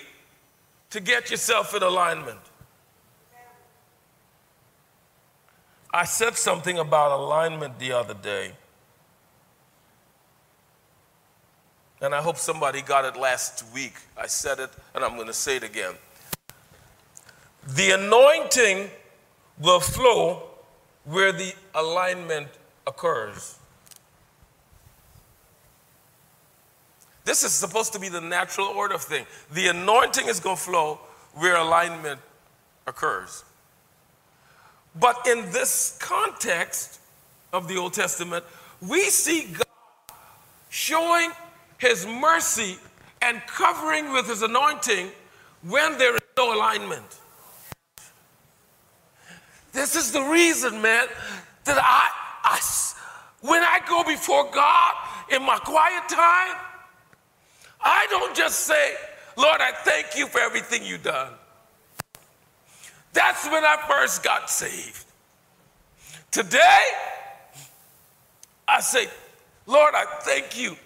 to 0.91 1.01
get 1.01 1.31
yourself 1.31 1.75
in 1.75 1.83
alignment. 1.83 2.39
I 5.93 6.05
said 6.05 6.37
something 6.37 6.79
about 6.79 7.19
alignment 7.19 7.79
the 7.79 7.93
other 7.93 8.15
day. 8.15 8.53
And 12.01 12.15
I 12.15 12.21
hope 12.21 12.37
somebody 12.37 12.83
got 12.83 13.05
it 13.07 13.19
last 13.19 13.65
week. 13.73 13.95
I 14.17 14.27
said 14.27 14.59
it, 14.59 14.71
and 14.95 15.03
I'm 15.03 15.15
going 15.15 15.27
to 15.27 15.33
say 15.33 15.57
it 15.57 15.63
again. 15.63 15.95
The 17.67 17.93
anointing 17.93 18.91
will 19.59 19.81
flow 19.81 20.43
where 21.05 21.33
the 21.33 21.55
alignment 21.75 22.49
occurs. 22.87 23.59
This 27.27 27.43
is 27.43 27.53
supposed 27.53 27.93
to 27.93 27.99
be 27.99 28.09
the 28.09 28.21
natural 28.21 28.69
order 28.69 28.95
of 28.95 29.03
things. 29.03 29.27
The 29.53 29.67
anointing 29.67 30.29
is 30.29 30.39
going 30.39 30.57
to 30.57 30.63
flow 30.63 31.01
where 31.35 31.57
alignment 31.57 32.21
occurs. 32.87 33.45
But 34.99 35.27
in 35.27 35.51
this 35.51 35.99
context 36.01 37.01
of 37.53 37.67
the 37.67 37.79
Old 37.79 37.95
Testament, 37.95 38.45
we 38.81 39.11
see 39.11 39.49
God 39.53 40.17
showing 40.71 41.33
his 41.79 42.07
mercy 42.07 42.77
and 43.21 43.43
covering 43.49 44.13
with 44.13 44.29
his 44.29 44.43
anointing 44.43 45.09
when 45.63 45.99
there 45.99 46.15
is 46.15 46.23
no 46.37 46.57
alignment. 46.57 47.19
This 49.73 49.97
is 49.97 50.13
the 50.13 50.23
reason, 50.23 50.81
man, 50.81 51.09
that 51.65 51.77
I, 51.77 52.09
I 52.45 52.61
when 53.41 53.63
I 53.63 53.81
go 53.89 54.05
before 54.05 54.49
God 54.53 54.95
in 55.33 55.43
my 55.43 55.57
quiet 55.57 56.09
time, 56.09 56.66
I 57.81 58.07
don't 58.11 58.35
just 58.37 58.61
say, 58.61 58.95
Lord, 59.37 59.61
I 59.61 59.73
thank 59.73 60.17
you 60.17 60.27
for 60.27 60.41
everything 60.41 60.85
you've 60.85 61.03
done. 61.03 61.33
That's 63.13 63.47
when 63.47 63.65
I 63.65 63.77
first 63.89 64.23
got 64.23 64.51
saved. 64.51 65.05
Today, 66.31 66.79
I 68.69 68.81
say, 68.81 69.07
Lord, 69.67 69.95
I 69.95 70.05
thank 70.21 70.59
you 70.59 70.77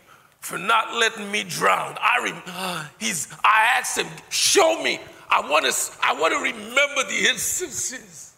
for 0.40 0.58
not 0.58 0.94
letting 0.94 1.30
me 1.30 1.44
drown. 1.44 1.96
I 2.00 2.22
rem- 2.22 2.86
he's 2.98 3.28
I 3.44 3.74
asked 3.76 3.98
him, 3.98 4.06
show 4.28 4.82
me. 4.82 5.00
I 5.28 5.48
want 5.48 5.64
to 5.66 5.92
I 6.02 6.12
want 6.12 6.32
to 6.34 6.40
remember 6.40 7.02
the 7.04 7.28
instances. 7.30 8.34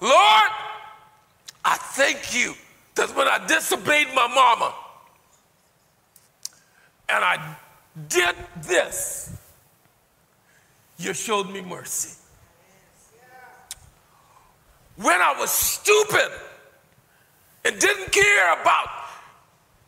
Lord, 0.00 0.50
I 1.64 1.76
thank 1.76 2.34
you 2.34 2.54
that 2.96 3.14
when 3.16 3.28
I 3.28 3.44
disobeyed 3.46 4.08
my 4.14 4.26
mama 4.26 4.74
and 7.08 7.24
I 7.24 7.56
did 8.08 8.34
this, 8.62 9.36
you 10.98 11.12
showed 11.12 11.50
me 11.50 11.60
mercy. 11.60 12.18
When 14.96 15.20
I 15.20 15.34
was 15.38 15.50
stupid 15.50 16.30
and 17.64 17.78
didn't 17.78 18.12
care 18.12 18.60
about 18.60 18.88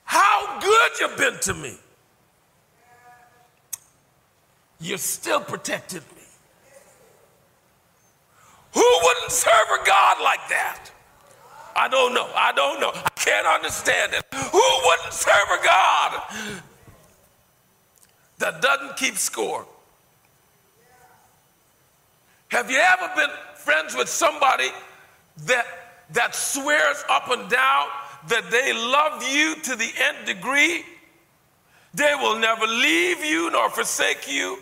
how 0.04 0.60
good 0.60 0.90
you've 1.00 1.16
been 1.16 1.38
to 1.40 1.54
me. 1.54 1.76
You 4.80 4.96
still 4.98 5.40
protected 5.40 6.02
me. 6.16 6.22
Who 8.74 8.98
wouldn't 9.02 9.30
serve 9.30 9.80
a 9.80 9.86
God 9.86 10.16
like 10.22 10.48
that? 10.48 10.90
I 11.76 11.88
don't 11.88 12.14
know. 12.14 12.28
I 12.34 12.52
don't 12.52 12.80
know. 12.80 12.90
I 12.94 13.08
can't 13.16 13.46
understand 13.46 14.12
it. 14.12 14.24
Who 14.32 14.62
wouldn't 14.84 15.12
serve 15.12 15.48
a 15.60 15.64
God 15.64 16.62
that 18.38 18.60
doesn't 18.60 18.96
keep 18.96 19.16
score? 19.16 19.66
Have 22.48 22.70
you 22.70 22.78
ever 22.78 23.10
been 23.16 23.30
friends 23.64 23.96
with 23.96 24.08
somebody 24.08 24.68
that, 25.46 25.66
that 26.10 26.34
swears 26.34 27.02
up 27.08 27.30
and 27.30 27.48
down 27.50 27.86
that 28.28 28.50
they 28.50 28.72
love 28.72 29.22
you 29.22 29.56
to 29.62 29.76
the 29.76 29.90
nth 29.98 30.26
degree. 30.26 30.84
They 31.94 32.14
will 32.14 32.38
never 32.38 32.66
leave 32.66 33.24
you 33.24 33.50
nor 33.50 33.70
forsake 33.70 34.30
you. 34.30 34.58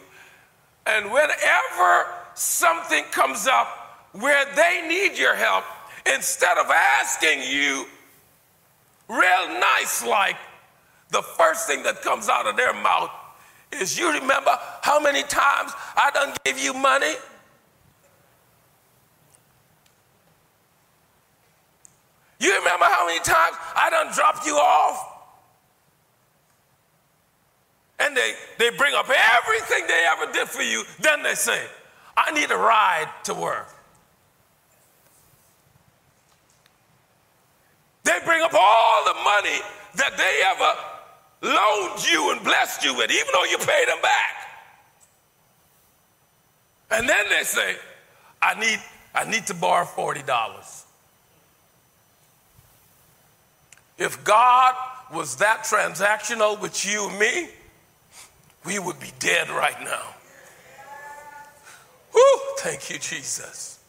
And 0.87 1.07
whenever 1.07 2.07
something 2.35 3.05
comes 3.11 3.47
up 3.47 3.69
where 4.13 4.45
they 4.55 4.87
need 4.87 5.19
your 5.19 5.35
help, 5.35 5.65
instead 6.15 6.59
of 6.59 6.67
asking 6.71 7.43
you 7.43 7.87
real 9.09 9.49
nice 9.61 10.05
like, 10.05 10.37
the 11.11 11.23
first 11.23 11.67
thing 11.67 11.83
that 11.83 12.03
comes 12.03 12.29
out 12.29 12.47
of 12.47 12.57
their 12.57 12.73
mouth 12.73 13.11
is 13.81 13.99
you 13.99 14.13
remember 14.13 14.59
how 14.83 15.01
many 15.01 15.23
times 15.23 15.73
I 15.97 16.11
done 16.13 16.35
gave 16.45 16.59
you 16.59 16.75
money? 16.75 17.15
You 22.39 22.55
remember 22.59 22.85
how 22.87 23.07
many 23.07 23.21
times 23.21 23.57
I 23.77 23.89
done 23.91 24.13
dropped 24.13 24.47
you 24.47 24.55
off? 24.55 25.09
And 28.01 28.17
they, 28.17 28.33
they 28.59 28.71
bring 28.71 28.95
up 28.95 29.09
everything 29.09 29.87
they 29.87 30.07
ever 30.11 30.33
did 30.33 30.49
for 30.49 30.63
you. 30.63 30.83
Then 31.01 31.23
they 31.23 31.35
say, 31.35 31.65
I 32.17 32.33
need 32.33 32.51
a 32.51 32.57
ride 32.57 33.09
to 33.25 33.35
work. 33.35 33.69
They 38.03 38.19
bring 38.25 38.43
up 38.43 38.53
all 38.55 39.05
the 39.05 39.15
money 39.15 39.61
that 39.95 40.17
they 40.17 40.41
ever 40.45 40.92
loaned 41.43 42.11
you 42.11 42.33
and 42.33 42.43
blessed 42.45 42.85
you 42.85 42.95
with, 42.95 43.11
even 43.11 43.27
though 43.33 43.45
you 43.45 43.59
paid 43.59 43.89
them 43.89 44.01
back. 44.01 44.43
And 46.91 47.09
then 47.09 47.25
they 47.31 47.43
say, 47.43 47.77
I 48.41 48.59
need, 48.59 48.79
I 49.15 49.25
need 49.29 49.47
to 49.47 49.55
borrow 49.55 49.85
$40. 49.85 50.85
If 53.99 54.23
God 54.25 54.75
was 55.13 55.37
that 55.37 55.65
transactional 55.65 56.61
with 56.61 56.85
you 56.87 57.09
and 57.09 57.19
me, 57.19 57.49
we 58.65 58.79
would 58.79 58.99
be 59.01 59.11
dead 59.19 59.49
right 59.51 59.81
now. 59.83 60.15
Woo! 62.15 62.23
Thank 62.59 62.91
you, 62.91 62.99
Jesus. 62.99 63.81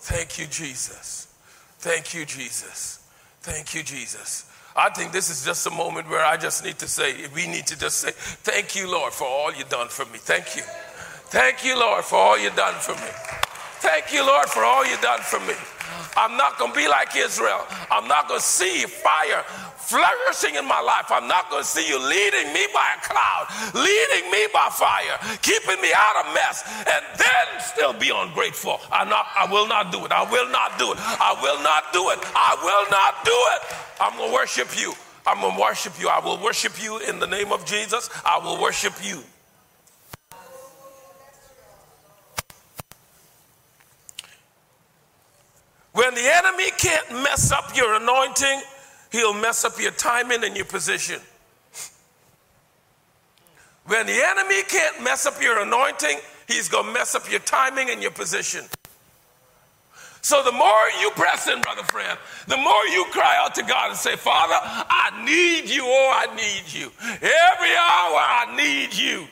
Thank 0.00 0.38
you, 0.38 0.46
Jesus. 0.46 1.34
Thank 1.78 2.14
you, 2.14 2.24
Jesus. 2.24 3.06
Thank 3.40 3.74
you, 3.74 3.82
Jesus. 3.82 4.50
I 4.78 4.90
think 4.90 5.10
this 5.10 5.28
is 5.28 5.44
just 5.44 5.66
a 5.66 5.70
moment 5.70 6.08
where 6.08 6.24
I 6.24 6.36
just 6.36 6.64
need 6.64 6.78
to 6.78 6.86
say, 6.86 7.26
we 7.34 7.48
need 7.48 7.66
to 7.66 7.76
just 7.76 7.98
say, 7.98 8.12
Thank 8.12 8.76
you, 8.76 8.88
Lord, 8.88 9.12
for 9.12 9.26
all 9.26 9.52
you've 9.52 9.68
done 9.68 9.88
for 9.88 10.04
me. 10.06 10.18
Thank 10.18 10.54
you. 10.54 10.62
Thank 11.30 11.64
you, 11.64 11.76
Lord, 11.76 12.04
for 12.04 12.14
all 12.14 12.38
you've 12.38 12.54
done 12.54 12.74
for 12.74 12.92
me. 12.92 13.10
Thank 13.80 14.12
you, 14.12 14.24
Lord, 14.24 14.48
for 14.48 14.62
all 14.62 14.86
you've 14.86 15.00
done 15.00 15.18
for 15.20 15.40
me. 15.40 15.54
I'm 16.16 16.36
not 16.36 16.58
going 16.58 16.72
to 16.72 16.78
be 16.78 16.86
like 16.86 17.16
Israel. 17.16 17.66
I'm 17.90 18.06
not 18.06 18.28
going 18.28 18.38
to 18.38 18.46
see 18.46 18.84
fire 18.86 19.44
flourishing 19.78 20.56
in 20.56 20.66
my 20.66 20.80
life. 20.80 21.06
I'm 21.10 21.28
not 21.28 21.50
going 21.50 21.62
to 21.62 21.68
see 21.68 21.86
you 21.88 21.98
leading 21.98 22.52
me 22.52 22.66
by 22.74 22.96
a 22.96 23.00
cloud, 23.00 23.46
leading 23.74 24.30
me 24.30 24.46
by 24.52 24.68
fire, 24.70 25.16
keeping 25.40 25.80
me 25.80 25.90
out 25.94 26.26
of 26.26 26.34
mess, 26.34 26.66
and 26.84 27.02
then 27.16 27.46
still 27.60 27.92
be 27.92 28.10
ungrateful. 28.14 28.80
I, 28.90 29.04
not, 29.04 29.26
I 29.36 29.50
will 29.50 29.66
not 29.66 29.92
do 29.92 30.04
it. 30.04 30.12
I 30.12 30.28
will 30.30 30.50
not 30.50 30.78
do 30.78 30.92
it. 30.92 30.98
I 30.98 31.38
will 31.40 31.62
not 31.62 31.92
do 31.92 32.10
it. 32.10 32.18
I 32.34 32.58
will 32.60 32.90
not 32.90 33.24
do 33.24 33.38
it. 33.54 33.76
I'm 34.00 34.16
going 34.18 34.30
to 34.30 34.34
worship 34.34 34.68
you. 34.78 34.92
I'm 35.26 35.40
going 35.40 35.54
to 35.54 35.60
worship 35.60 36.00
you. 36.00 36.08
I 36.08 36.20
will 36.20 36.42
worship 36.42 36.82
you 36.82 36.98
in 36.98 37.18
the 37.18 37.26
name 37.26 37.52
of 37.52 37.64
Jesus. 37.64 38.10
I 38.24 38.38
will 38.38 38.60
worship 38.60 38.94
you. 39.02 39.22
When 45.92 46.14
the 46.14 46.32
enemy 46.32 46.70
can't 46.78 47.10
mess 47.24 47.50
up 47.50 47.76
your 47.76 47.94
anointing, 47.94 48.60
he'll 49.10 49.34
mess 49.34 49.64
up 49.64 49.80
your 49.80 49.92
timing 49.92 50.44
and 50.44 50.56
your 50.56 50.64
position. 50.66 51.20
When 53.86 54.06
the 54.06 54.20
enemy 54.22 54.62
can't 54.68 55.02
mess 55.02 55.24
up 55.24 55.40
your 55.42 55.62
anointing, 55.62 56.18
he's 56.46 56.68
going 56.68 56.86
to 56.86 56.92
mess 56.92 57.14
up 57.14 57.30
your 57.30 57.40
timing 57.40 57.88
and 57.90 58.02
your 58.02 58.10
position. 58.10 58.64
So 60.20 60.42
the 60.42 60.52
more 60.52 60.82
you 61.00 61.10
press 61.12 61.48
in, 61.48 61.62
brother 61.62 61.84
friend, 61.84 62.18
the 62.48 62.56
more 62.58 62.86
you 62.92 63.06
cry 63.12 63.36
out 63.42 63.54
to 63.54 63.62
God 63.62 63.90
and 63.90 63.98
say, 63.98 64.14
Father, 64.16 64.56
I 64.60 65.24
need 65.24 65.70
you, 65.70 65.84
oh, 65.84 66.12
I 66.14 66.34
need 66.36 66.64
you. 66.70 66.90
Every 67.00 67.22
hour 67.22 68.18
I 68.18 68.54
need 68.56 68.94
you. 68.94 69.26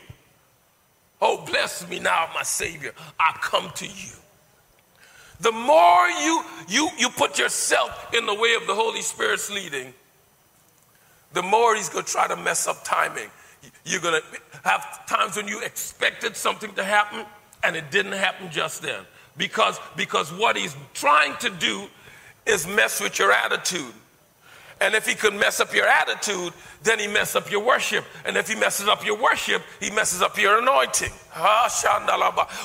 Oh, 1.21 1.43
bless 1.45 1.87
me 1.87 1.99
now, 1.99 2.27
my 2.33 2.43
Savior. 2.43 2.93
I 3.19 3.37
come 3.41 3.69
to 3.75 3.85
you. 3.85 4.13
The 5.39 5.51
more 5.51 6.07
you, 6.07 6.43
you, 6.67 6.89
you 6.97 7.09
put 7.09 7.37
yourself 7.37 8.13
in 8.13 8.25
the 8.25 8.33
way 8.33 8.55
of 8.55 8.65
the 8.65 8.73
Holy 8.73 9.01
Spirit's 9.01 9.51
leading, 9.51 9.93
the 11.33 11.43
more 11.43 11.75
he's 11.75 11.89
going 11.89 12.05
to 12.05 12.11
try 12.11 12.27
to 12.27 12.35
mess 12.35 12.67
up 12.67 12.83
timing. 12.83 13.29
You're 13.85 14.01
going 14.01 14.19
to 14.19 14.39
have 14.63 15.05
times 15.07 15.35
when 15.35 15.47
you 15.47 15.61
expected 15.61 16.35
something 16.35 16.73
to 16.73 16.83
happen 16.83 17.25
and 17.63 17.75
it 17.75 17.91
didn't 17.91 18.13
happen 18.13 18.49
just 18.51 18.81
then. 18.81 19.03
Because, 19.37 19.79
because 19.95 20.33
what 20.33 20.57
he's 20.57 20.75
trying 20.93 21.35
to 21.37 21.49
do 21.51 21.87
is 22.45 22.65
mess 22.65 22.99
with 22.99 23.19
your 23.19 23.31
attitude. 23.31 23.93
And 24.81 24.95
if 24.95 25.07
he 25.07 25.15
could 25.15 25.33
mess 25.33 25.59
up 25.59 25.73
your 25.73 25.87
attitude, 25.87 26.53
then 26.83 26.99
he 26.99 27.07
messes 27.07 27.35
up 27.35 27.51
your 27.51 27.63
worship. 27.63 28.05
And 28.25 28.37
if 28.37 28.47
he 28.47 28.55
messes 28.55 28.87
up 28.87 29.05
your 29.05 29.17
worship, 29.17 29.61
he 29.79 29.89
messes 29.91 30.21
up 30.21 30.37
your 30.37 30.59
anointing. 30.59 31.11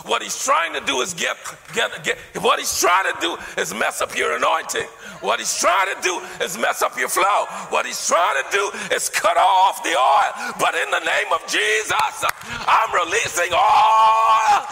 What 0.04 0.22
he's 0.22 0.42
trying 0.44 0.72
to 0.74 0.80
do 0.86 1.00
is 1.00 1.12
get, 1.14 1.36
get, 1.74 2.04
get, 2.04 2.18
what 2.40 2.58
he's 2.58 2.80
trying 2.80 3.12
to 3.12 3.20
do 3.20 3.36
is 3.60 3.74
mess 3.74 4.00
up 4.00 4.16
your 4.16 4.36
anointing. 4.36 4.86
What 5.20 5.38
he's 5.38 5.58
trying 5.60 5.94
to 5.94 6.02
do 6.02 6.20
is 6.42 6.56
mess 6.58 6.82
up 6.82 6.98
your 6.98 7.08
flow. 7.08 7.46
What 7.68 7.86
he's 7.86 8.08
trying 8.08 8.42
to 8.42 8.50
do 8.50 8.70
is 8.94 9.08
cut 9.08 9.36
off 9.36 9.82
the 9.82 9.94
oil. 9.94 10.54
But 10.58 10.74
in 10.74 10.90
the 10.90 11.00
name 11.00 11.32
of 11.32 11.46
Jesus, 11.46 11.92
I'm 11.92 12.90
releasing 12.94 13.52
oil. 13.52 14.66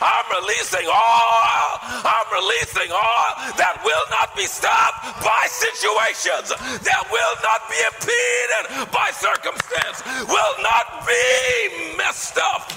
I'm 0.00 0.26
releasing 0.42 0.86
oil. 0.86 1.70
I'm 2.02 2.28
releasing 2.32 2.90
oil 2.90 3.32
that 3.60 3.80
will 3.84 4.06
not 4.10 4.34
be 4.36 4.46
stopped 4.46 5.22
by 5.22 5.44
situations, 5.48 6.50
that 6.82 7.04
will 7.12 7.36
not 7.44 7.60
be 7.68 7.79
impeded 7.88 8.92
by 8.92 9.10
circumstance, 9.12 10.02
will 10.28 10.62
not 10.62 11.06
be 11.06 11.96
messed 11.96 12.38
up 12.38 12.72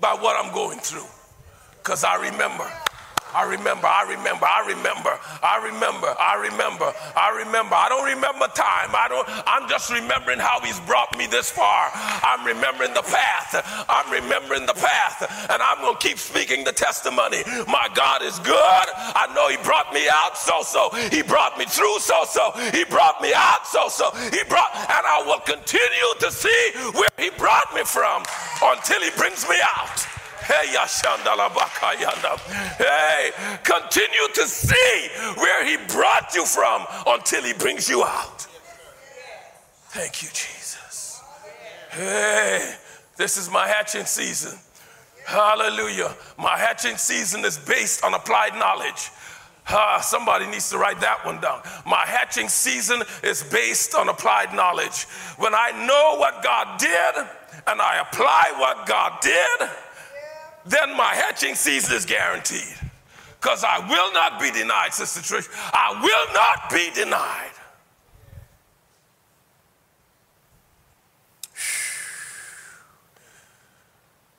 by 0.00 0.14
what 0.14 0.36
I'm 0.42 0.52
going 0.52 0.78
through. 0.78 1.06
Because 1.78 2.04
I 2.04 2.14
remember. 2.30 2.70
I 3.34 3.44
remember, 3.44 3.86
I 3.86 4.04
remember, 4.08 4.44
I 4.44 4.60
remember, 4.68 5.12
I 5.42 5.56
remember, 5.64 6.10
I 6.20 6.34
remember, 6.36 6.92
I 7.16 7.28
remember. 7.44 7.74
I 7.74 7.88
don't 7.88 8.04
remember 8.04 8.46
time. 8.52 8.92
I 8.92 9.06
don't, 9.08 9.26
I'm 9.46 9.68
just 9.68 9.90
remembering 9.90 10.38
how 10.38 10.60
he's 10.60 10.78
brought 10.80 11.16
me 11.16 11.26
this 11.26 11.50
far. 11.50 11.90
I'm 11.94 12.44
remembering 12.46 12.94
the 12.94 13.02
path. 13.02 13.56
I'm 13.88 14.10
remembering 14.12 14.66
the 14.66 14.74
path. 14.74 15.24
And 15.50 15.62
I'm 15.62 15.80
to 15.80 15.98
keep 15.98 16.18
speaking 16.18 16.64
the 16.64 16.72
testimony. 16.72 17.42
My 17.66 17.88
God 17.94 18.22
is 18.22 18.38
good. 18.40 18.86
I 18.92 19.32
know 19.34 19.48
he 19.48 19.56
brought 19.64 19.92
me 19.92 20.08
out 20.12 20.36
so 20.36 20.62
so. 20.62 20.90
He 21.10 21.22
brought 21.22 21.58
me 21.58 21.64
through 21.64 21.98
so 22.00 22.24
so. 22.28 22.52
He 22.72 22.84
brought 22.84 23.20
me 23.20 23.32
out 23.34 23.66
so 23.66 23.88
so. 23.88 24.10
He 24.30 24.44
brought, 24.48 24.74
and 24.74 25.04
I 25.04 25.22
will 25.26 25.40
continue 25.40 26.10
to 26.20 26.30
see 26.30 26.70
where 26.92 27.12
he 27.18 27.30
brought 27.38 27.72
me 27.74 27.82
from 27.84 28.24
until 28.62 29.00
he 29.00 29.10
brings 29.16 29.48
me 29.48 29.56
out. 29.76 30.06
Hey, 32.78 33.30
continue 33.64 34.28
to 34.34 34.46
see 34.46 35.08
where 35.36 35.64
he 35.64 35.76
brought 35.88 36.34
you 36.34 36.44
from 36.44 36.84
until 37.06 37.42
he 37.42 37.52
brings 37.52 37.88
you 37.88 38.02
out. 38.02 38.46
Thank 39.90 40.22
you, 40.22 40.28
Jesus. 40.28 41.22
Hey, 41.90 42.74
this 43.16 43.36
is 43.36 43.50
my 43.50 43.66
hatching 43.66 44.06
season. 44.06 44.58
Hallelujah. 45.26 46.14
My 46.38 46.56
hatching 46.56 46.96
season 46.96 47.44
is 47.44 47.58
based 47.58 48.02
on 48.04 48.14
applied 48.14 48.54
knowledge. 48.54 49.10
Ah, 49.68 50.00
somebody 50.00 50.46
needs 50.46 50.70
to 50.70 50.78
write 50.78 51.00
that 51.00 51.24
one 51.24 51.40
down. 51.40 51.60
My 51.86 52.04
hatching 52.04 52.48
season 52.48 53.02
is 53.22 53.42
based 53.44 53.94
on 53.94 54.08
applied 54.08 54.54
knowledge. 54.54 55.04
When 55.38 55.54
I 55.54 55.70
know 55.86 56.18
what 56.18 56.42
God 56.42 56.80
did 56.80 57.14
and 57.66 57.80
I 57.80 58.00
apply 58.00 58.54
what 58.58 58.86
God 58.86 59.20
did, 59.22 59.68
then 60.64 60.96
my 60.96 61.14
hatching 61.14 61.54
season 61.54 61.94
is 61.96 62.06
guaranteed. 62.06 62.78
Because 63.40 63.64
I 63.64 63.78
will 63.88 64.12
not 64.12 64.40
be 64.40 64.50
denied, 64.52 64.94
Sister 64.94 65.20
Trish. 65.20 65.48
I 65.72 66.00
will 66.00 66.32
not 66.32 66.70
be 66.70 66.90
denied. 66.94 67.50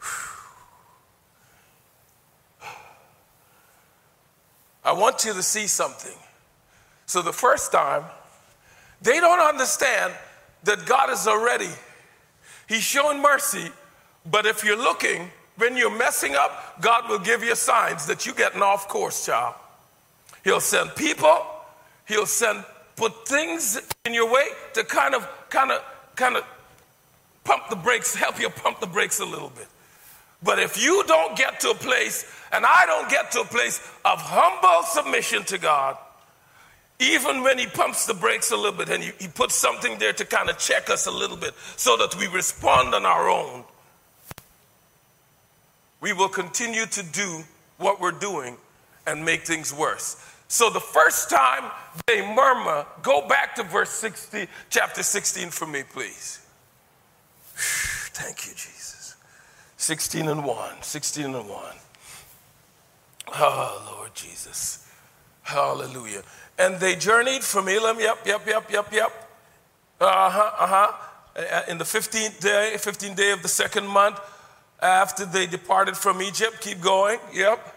I 4.85 4.93
want 4.93 5.25
you 5.25 5.33
to 5.33 5.43
see 5.43 5.67
something. 5.67 6.15
So, 7.05 7.21
the 7.21 7.33
first 7.33 7.73
time, 7.73 8.05
they 9.01 9.19
don't 9.19 9.41
understand 9.41 10.13
that 10.63 10.85
God 10.85 11.09
is 11.09 11.27
already, 11.27 11.67
He's 12.69 12.83
showing 12.83 13.21
mercy, 13.21 13.69
but 14.25 14.45
if 14.45 14.63
you're 14.63 14.77
looking, 14.77 15.29
when 15.57 15.77
you're 15.77 15.95
messing 15.95 16.35
up, 16.35 16.81
God 16.81 17.09
will 17.09 17.19
give 17.19 17.43
you 17.43 17.55
signs 17.55 18.05
that 18.07 18.25
you're 18.25 18.35
getting 18.35 18.61
off 18.61 18.87
course, 18.87 19.25
child. 19.25 19.55
He'll 20.43 20.59
send 20.59 20.95
people, 20.95 21.45
he'll 22.05 22.25
send 22.25 22.63
put 22.95 23.27
things 23.27 23.81
in 24.05 24.13
your 24.13 24.31
way 24.31 24.45
to 24.73 24.83
kind 24.83 25.15
of 25.15 25.27
kind 25.49 25.71
of 25.71 25.83
kind 26.15 26.35
of 26.35 26.43
pump 27.43 27.69
the 27.69 27.75
brakes, 27.75 28.15
help 28.15 28.39
you 28.39 28.49
pump 28.49 28.79
the 28.79 28.87
brakes 28.87 29.19
a 29.19 29.25
little 29.25 29.49
bit. 29.49 29.67
But 30.41 30.59
if 30.59 30.81
you 30.81 31.03
don't 31.07 31.37
get 31.37 31.59
to 31.61 31.69
a 31.69 31.75
place, 31.75 32.25
and 32.51 32.65
I 32.65 32.85
don't 32.85 33.09
get 33.09 33.31
to 33.31 33.41
a 33.41 33.45
place 33.45 33.79
of 34.03 34.19
humble 34.19 34.83
submission 34.83 35.43
to 35.45 35.57
God, 35.57 35.97
even 36.99 37.43
when 37.43 37.57
He 37.57 37.65
pumps 37.65 38.05
the 38.05 38.13
brakes 38.13 38.51
a 38.51 38.57
little 38.57 38.77
bit 38.77 38.89
and 38.89 39.01
He, 39.03 39.11
he 39.19 39.27
puts 39.27 39.55
something 39.55 39.97
there 39.99 40.13
to 40.13 40.25
kind 40.25 40.49
of 40.49 40.57
check 40.57 40.89
us 40.89 41.07
a 41.07 41.11
little 41.11 41.37
bit 41.37 41.53
so 41.77 41.95
that 41.97 42.15
we 42.17 42.27
respond 42.27 42.93
on 42.93 43.05
our 43.05 43.29
own, 43.29 43.63
we 46.03 46.11
will 46.11 46.27
continue 46.27 46.85
to 46.85 47.01
do 47.01 47.43
what 47.77 48.01
we're 48.01 48.11
doing 48.11 48.57
and 49.07 49.23
make 49.23 49.43
things 49.43 49.73
worse. 49.73 50.17
So 50.49 50.69
the 50.69 50.81
first 50.81 51.29
time 51.29 51.71
they 52.07 52.21
murmur, 52.21 52.85
go 53.01 53.25
back 53.25 53.55
to 53.55 53.63
verse 53.63 53.89
60, 53.89 54.47
chapter 54.69 55.01
16 55.01 55.49
for 55.49 55.65
me, 55.65 55.83
please. 55.93 56.45
Thank 57.55 58.45
you, 58.45 58.51
Jesus. 58.51 59.15
16 59.77 60.27
and 60.27 60.43
1, 60.43 60.81
16 60.81 61.23
and 61.23 61.49
1. 61.49 61.63
Oh, 63.35 63.95
Lord 63.97 64.13
Jesus. 64.13 64.91
Hallelujah. 65.43 66.23
And 66.59 66.81
they 66.81 66.95
journeyed 66.95 67.43
from 67.43 67.69
Elim, 67.69 68.01
yep, 68.01 68.19
yep, 68.25 68.45
yep, 68.45 68.69
yep, 68.69 68.91
yep. 68.91 69.29
Uh 70.01 70.29
huh, 70.29 70.51
uh 70.59 70.67
huh. 70.67 71.63
In 71.69 71.77
the 71.77 71.85
15th 71.85 72.41
day, 72.41 72.73
15th 72.75 73.15
day 73.15 73.31
of 73.31 73.41
the 73.41 73.47
second 73.47 73.87
month, 73.87 74.19
after 74.83 75.25
they 75.25 75.47
departed 75.47 75.95
from 75.95 76.21
Egypt. 76.21 76.61
Keep 76.61 76.81
going. 76.81 77.19
Yep. 77.33 77.75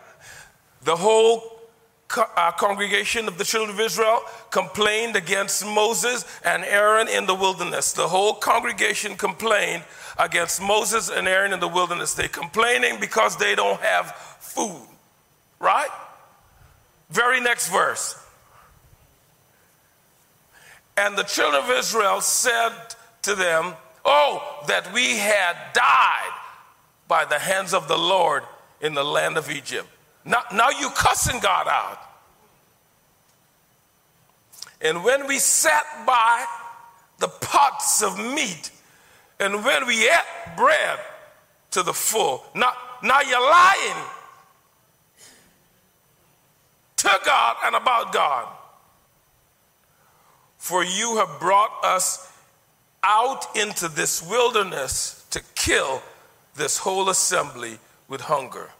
The 0.82 0.96
whole 0.96 1.60
co- 2.08 2.28
uh, 2.36 2.50
congregation 2.52 3.28
of 3.28 3.38
the 3.38 3.44
children 3.44 3.76
of 3.76 3.80
Israel 3.80 4.20
complained 4.50 5.16
against 5.16 5.64
Moses 5.64 6.24
and 6.44 6.64
Aaron 6.64 7.08
in 7.08 7.26
the 7.26 7.34
wilderness. 7.34 7.92
The 7.92 8.08
whole 8.08 8.34
congregation 8.34 9.16
complained 9.16 9.84
against 10.18 10.60
Moses 10.60 11.08
and 11.08 11.28
Aaron 11.28 11.52
in 11.52 11.60
the 11.60 11.68
wilderness. 11.68 12.14
They're 12.14 12.28
complaining 12.28 12.98
because 13.00 13.36
they 13.36 13.54
don't 13.54 13.80
have 13.80 14.14
food. 14.40 14.86
Right? 15.60 15.90
Very 17.10 17.40
next 17.40 17.68
verse. 17.70 18.20
And 20.96 21.16
the 21.16 21.22
children 21.22 21.62
of 21.62 21.70
Israel 21.70 22.20
said 22.20 22.72
to 23.22 23.34
them, 23.34 23.74
Oh, 24.04 24.64
that 24.68 24.92
we 24.92 25.16
had 25.16 25.56
died 25.74 26.35
by 27.08 27.24
the 27.24 27.38
hands 27.38 27.72
of 27.74 27.88
the 27.88 27.96
Lord 27.96 28.42
in 28.80 28.94
the 28.94 29.04
land 29.04 29.36
of 29.36 29.50
Egypt. 29.50 29.88
Now, 30.24 30.42
now 30.52 30.70
you 30.70 30.90
cussing 30.90 31.40
God 31.40 31.68
out. 31.68 31.98
And 34.80 35.04
when 35.04 35.26
we 35.26 35.38
sat 35.38 35.84
by 36.06 36.44
the 37.18 37.28
pots 37.28 38.02
of 38.02 38.18
meat, 38.18 38.70
and 39.38 39.64
when 39.64 39.86
we 39.86 40.04
ate 40.04 40.56
bread 40.56 40.98
to 41.70 41.82
the 41.82 41.92
full, 41.92 42.44
now, 42.54 42.72
now 43.02 43.20
you're 43.20 43.40
lying 43.40 44.04
to 46.96 47.20
God 47.24 47.56
and 47.64 47.76
about 47.76 48.12
God. 48.12 48.48
For 50.58 50.84
you 50.84 51.16
have 51.16 51.38
brought 51.38 51.84
us 51.84 52.32
out 53.02 53.56
into 53.56 53.88
this 53.88 54.28
wilderness 54.28 55.24
to 55.30 55.40
kill 55.54 56.02
this 56.56 56.78
whole 56.78 57.08
assembly 57.08 57.78
with 58.08 58.22
hunger. 58.22 58.70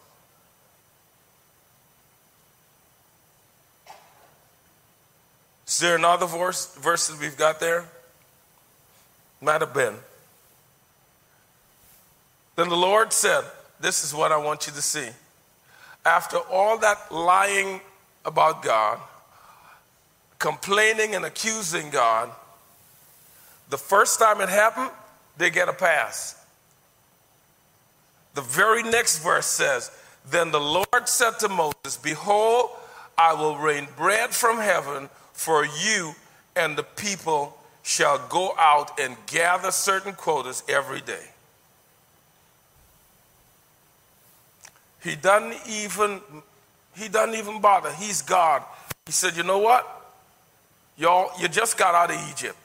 Is 5.66 5.80
there 5.80 5.96
another 5.96 6.26
verse, 6.26 6.74
verse 6.76 7.08
that 7.08 7.20
we've 7.20 7.36
got 7.36 7.60
there? 7.60 7.84
Might 9.40 9.60
have 9.60 9.74
been. 9.74 9.94
Then 12.54 12.68
the 12.68 12.76
Lord 12.76 13.12
said, 13.12 13.44
This 13.80 14.04
is 14.04 14.14
what 14.14 14.32
I 14.32 14.38
want 14.38 14.66
you 14.66 14.72
to 14.72 14.82
see. 14.82 15.08
After 16.04 16.38
all 16.38 16.78
that 16.78 17.10
lying 17.10 17.80
about 18.24 18.62
God, 18.62 18.98
complaining 20.38 21.14
and 21.14 21.24
accusing 21.24 21.90
God, 21.90 22.30
the 23.68 23.76
first 23.76 24.20
time 24.20 24.40
it 24.40 24.48
happened, 24.48 24.90
they 25.36 25.50
get 25.50 25.68
a 25.68 25.72
pass. 25.72 26.45
The 28.36 28.42
very 28.42 28.82
next 28.82 29.20
verse 29.20 29.46
says, 29.46 29.90
Then 30.30 30.50
the 30.50 30.60
Lord 30.60 31.06
said 31.08 31.38
to 31.40 31.48
Moses, 31.48 31.96
Behold, 31.96 32.68
I 33.16 33.32
will 33.32 33.56
rain 33.56 33.88
bread 33.96 34.28
from 34.28 34.58
heaven 34.58 35.08
for 35.32 35.64
you, 35.64 36.14
and 36.54 36.76
the 36.76 36.82
people 36.82 37.56
shall 37.82 38.18
go 38.28 38.54
out 38.58 39.00
and 39.00 39.16
gather 39.26 39.70
certain 39.70 40.12
quotas 40.12 40.62
every 40.68 41.00
day. 41.00 41.24
He 45.02 45.16
doesn't 45.16 45.56
even 45.66 46.20
he 46.94 47.08
doesn't 47.08 47.36
even 47.36 47.62
bother. 47.62 47.90
He's 47.92 48.20
God. 48.20 48.62
He 49.06 49.12
said, 49.12 49.34
"You 49.34 49.44
know 49.44 49.58
what? 49.58 49.86
Y'all, 50.98 51.30
you 51.40 51.48
just 51.48 51.78
got 51.78 51.94
out 51.94 52.10
of 52.10 52.30
Egypt. 52.30 52.56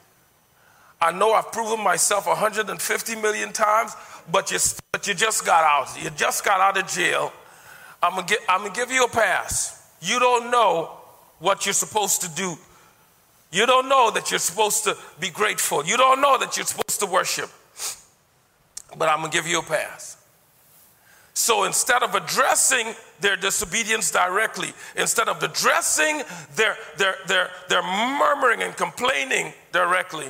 I 1.02 1.10
know 1.10 1.32
I've 1.32 1.50
proven 1.50 1.82
myself 1.82 2.28
150 2.28 3.16
million 3.16 3.52
times, 3.52 3.96
but 4.30 4.52
you, 4.52 4.58
but 4.92 5.08
you 5.08 5.14
just 5.14 5.44
got 5.44 5.64
out. 5.64 6.00
You 6.00 6.10
just 6.10 6.44
got 6.44 6.60
out 6.60 6.78
of 6.80 6.86
jail. 6.86 7.32
I'm 8.00 8.24
I'm 8.48 8.62
gonna 8.62 8.72
give 8.72 8.92
you 8.92 9.04
a 9.04 9.08
pass. 9.08 9.90
You 10.00 10.20
don't 10.20 10.52
know 10.52 10.92
what 11.40 11.66
you're 11.66 11.72
supposed 11.72 12.22
to 12.22 12.30
do. 12.36 12.56
You 13.50 13.66
don't 13.66 13.88
know 13.88 14.12
that 14.12 14.30
you're 14.30 14.38
supposed 14.38 14.84
to 14.84 14.96
be 15.18 15.30
grateful. 15.30 15.84
You 15.84 15.96
don't 15.96 16.20
know 16.20 16.38
that 16.38 16.56
you're 16.56 16.66
supposed 16.66 17.00
to 17.00 17.06
worship. 17.06 17.50
But 18.96 19.08
I'm 19.08 19.22
gonna 19.22 19.32
give 19.32 19.48
you 19.48 19.58
a 19.58 19.64
pass. 19.64 20.18
So 21.34 21.64
instead 21.64 22.04
of 22.04 22.14
addressing 22.14 22.94
their 23.20 23.34
disobedience 23.34 24.12
directly, 24.12 24.72
instead 24.96 25.28
of 25.28 25.42
addressing 25.42 26.22
their, 26.54 26.76
their, 26.98 27.16
their, 27.26 27.50
their 27.68 27.82
murmuring 27.82 28.62
and 28.62 28.76
complaining 28.76 29.52
directly, 29.72 30.28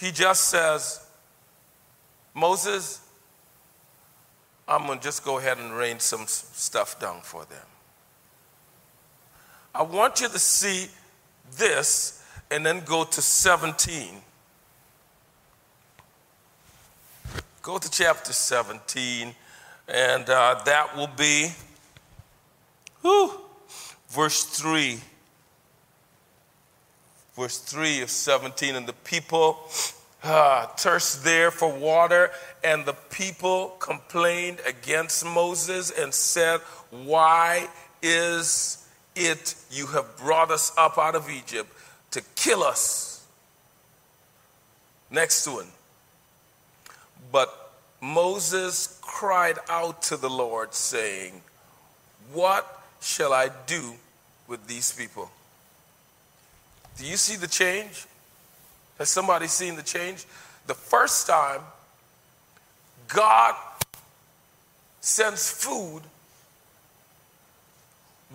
he 0.00 0.10
just 0.10 0.48
says, 0.48 1.06
Moses, 2.34 3.00
I'm 4.66 4.86
going 4.86 4.98
to 4.98 5.04
just 5.04 5.24
go 5.24 5.38
ahead 5.38 5.58
and 5.58 5.76
rain 5.76 5.98
some 5.98 6.24
stuff 6.26 6.98
down 6.98 7.20
for 7.20 7.44
them. 7.44 7.66
I 9.74 9.82
want 9.82 10.20
you 10.20 10.28
to 10.28 10.38
see 10.38 10.88
this 11.56 12.24
and 12.50 12.64
then 12.64 12.82
go 12.84 13.04
to 13.04 13.20
17. 13.20 14.22
Go 17.62 17.76
to 17.76 17.90
chapter 17.90 18.32
17, 18.32 19.34
and 19.86 20.30
uh, 20.30 20.62
that 20.64 20.96
will 20.96 21.10
be 21.14 21.50
whew, 23.02 23.32
verse 24.08 24.44
3. 24.44 24.98
Verse 27.36 27.58
3 27.58 28.02
of 28.02 28.10
17. 28.10 28.76
And 28.76 28.86
the 28.86 28.92
people 28.92 29.58
uh, 30.22 30.66
thirst 30.66 31.24
there 31.24 31.50
for 31.50 31.72
water, 31.72 32.30
and 32.62 32.84
the 32.84 32.92
people 32.92 33.68
complained 33.78 34.60
against 34.66 35.24
Moses 35.24 35.90
and 35.90 36.12
said, 36.12 36.60
Why 36.90 37.68
is 38.02 38.86
it 39.16 39.54
you 39.70 39.86
have 39.88 40.16
brought 40.18 40.50
us 40.50 40.72
up 40.76 40.98
out 40.98 41.14
of 41.14 41.30
Egypt 41.30 41.70
to 42.10 42.22
kill 42.36 42.62
us? 42.62 43.26
Next 45.10 45.46
one. 45.46 45.66
But 47.32 47.72
Moses 48.00 48.98
cried 49.02 49.58
out 49.68 50.02
to 50.02 50.16
the 50.16 50.30
Lord, 50.30 50.74
saying, 50.74 51.40
What 52.32 52.82
shall 53.00 53.32
I 53.32 53.50
do 53.66 53.94
with 54.46 54.66
these 54.66 54.92
people? 54.92 55.30
Do 57.00 57.06
you 57.06 57.16
see 57.16 57.36
the 57.36 57.46
change? 57.46 58.04
Has 58.98 59.08
somebody 59.08 59.46
seen 59.46 59.74
the 59.74 59.82
change? 59.82 60.26
The 60.66 60.74
first 60.74 61.26
time 61.26 61.62
God 63.08 63.54
sends 65.00 65.50
food 65.50 66.02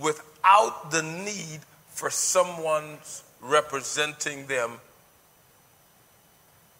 without 0.01 0.89
the 0.89 1.03
need 1.03 1.59
for 1.93 2.09
someone 2.09 2.97
representing 3.39 4.47
them 4.47 4.71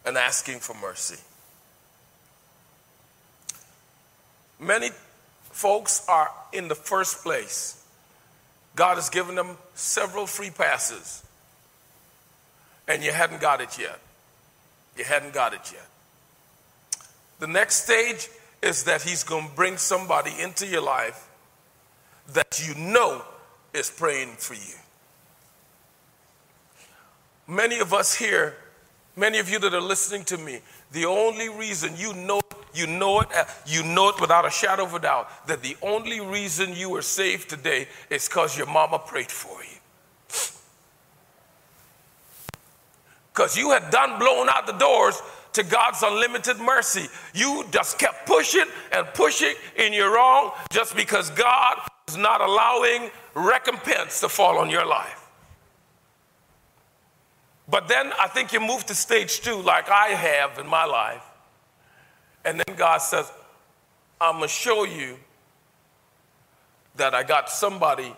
and 0.04 0.18
asking 0.18 0.58
for 0.58 0.74
mercy. 0.74 1.22
Many 4.58 4.90
folks 5.52 6.04
are 6.08 6.32
in 6.52 6.66
the 6.66 6.74
first 6.74 7.22
place. 7.22 7.80
God 8.74 8.96
has 8.96 9.08
given 9.08 9.36
them 9.36 9.56
several 9.74 10.26
free 10.26 10.50
passes, 10.50 11.22
and 12.88 13.02
you 13.02 13.12
hadn't 13.12 13.40
got 13.40 13.60
it 13.60 13.78
yet. 13.78 14.00
You 14.96 15.04
hadn't 15.04 15.34
got 15.34 15.52
it 15.52 15.72
yet. 15.72 15.86
The 17.38 17.46
next 17.46 17.84
stage 17.84 18.28
is 18.62 18.84
that 18.84 19.02
He's 19.02 19.22
going 19.22 19.48
to 19.48 19.54
bring 19.54 19.76
somebody 19.76 20.32
into 20.40 20.66
your 20.66 20.82
life 20.82 21.28
that 22.32 22.66
you 22.66 22.74
know 22.74 23.22
is 23.74 23.90
praying 23.90 24.34
for 24.38 24.54
you. 24.54 24.74
Many 27.46 27.78
of 27.78 27.92
us 27.92 28.14
here, 28.14 28.56
many 29.14 29.38
of 29.38 29.48
you 29.48 29.58
that 29.60 29.72
are 29.72 29.80
listening 29.80 30.24
to 30.24 30.38
me, 30.38 30.60
the 30.92 31.04
only 31.04 31.48
reason 31.48 31.92
you 31.96 32.12
know 32.14 32.40
you 32.74 32.86
know 32.86 33.20
it, 33.20 33.28
uh, 33.34 33.44
you 33.66 33.82
know 33.82 34.10
it 34.10 34.20
without 34.20 34.44
a 34.44 34.50
shadow 34.50 34.84
of 34.84 34.92
a 34.94 34.98
doubt 34.98 35.46
that 35.46 35.62
the 35.62 35.76
only 35.82 36.20
reason 36.20 36.74
you 36.74 36.94
are 36.94 37.02
saved 37.02 37.48
today 37.48 37.88
is 38.10 38.28
because 38.28 38.56
your 38.56 38.66
mama 38.66 38.98
prayed 38.98 39.30
for 39.30 39.62
you. 39.62 39.75
Because 43.36 43.54
you 43.54 43.70
had 43.70 43.90
done 43.90 44.18
blown 44.18 44.48
out 44.48 44.66
the 44.66 44.72
doors 44.72 45.20
to 45.52 45.62
God's 45.62 46.02
unlimited 46.02 46.58
mercy. 46.58 47.06
You 47.34 47.66
just 47.70 47.98
kept 47.98 48.26
pushing 48.26 48.64
and 48.92 49.06
pushing 49.08 49.54
in 49.76 49.92
your 49.92 50.14
wrong 50.14 50.52
just 50.70 50.96
because 50.96 51.28
God 51.30 51.76
was 52.08 52.16
not 52.16 52.40
allowing 52.40 53.10
recompense 53.34 54.20
to 54.20 54.30
fall 54.30 54.58
on 54.58 54.70
your 54.70 54.86
life. 54.86 55.28
But 57.68 57.88
then 57.88 58.10
I 58.18 58.28
think 58.28 58.54
you 58.54 58.60
move 58.60 58.86
to 58.86 58.94
stage 58.94 59.40
two, 59.40 59.60
like 59.60 59.90
I 59.90 60.08
have 60.08 60.58
in 60.58 60.66
my 60.66 60.86
life. 60.86 61.24
And 62.44 62.58
then 62.60 62.76
God 62.76 62.98
says, 62.98 63.30
I'm 64.18 64.36
going 64.36 64.44
to 64.44 64.48
show 64.48 64.84
you 64.84 65.18
that 66.94 67.14
I 67.14 67.22
got 67.22 67.50
somebody 67.50 68.14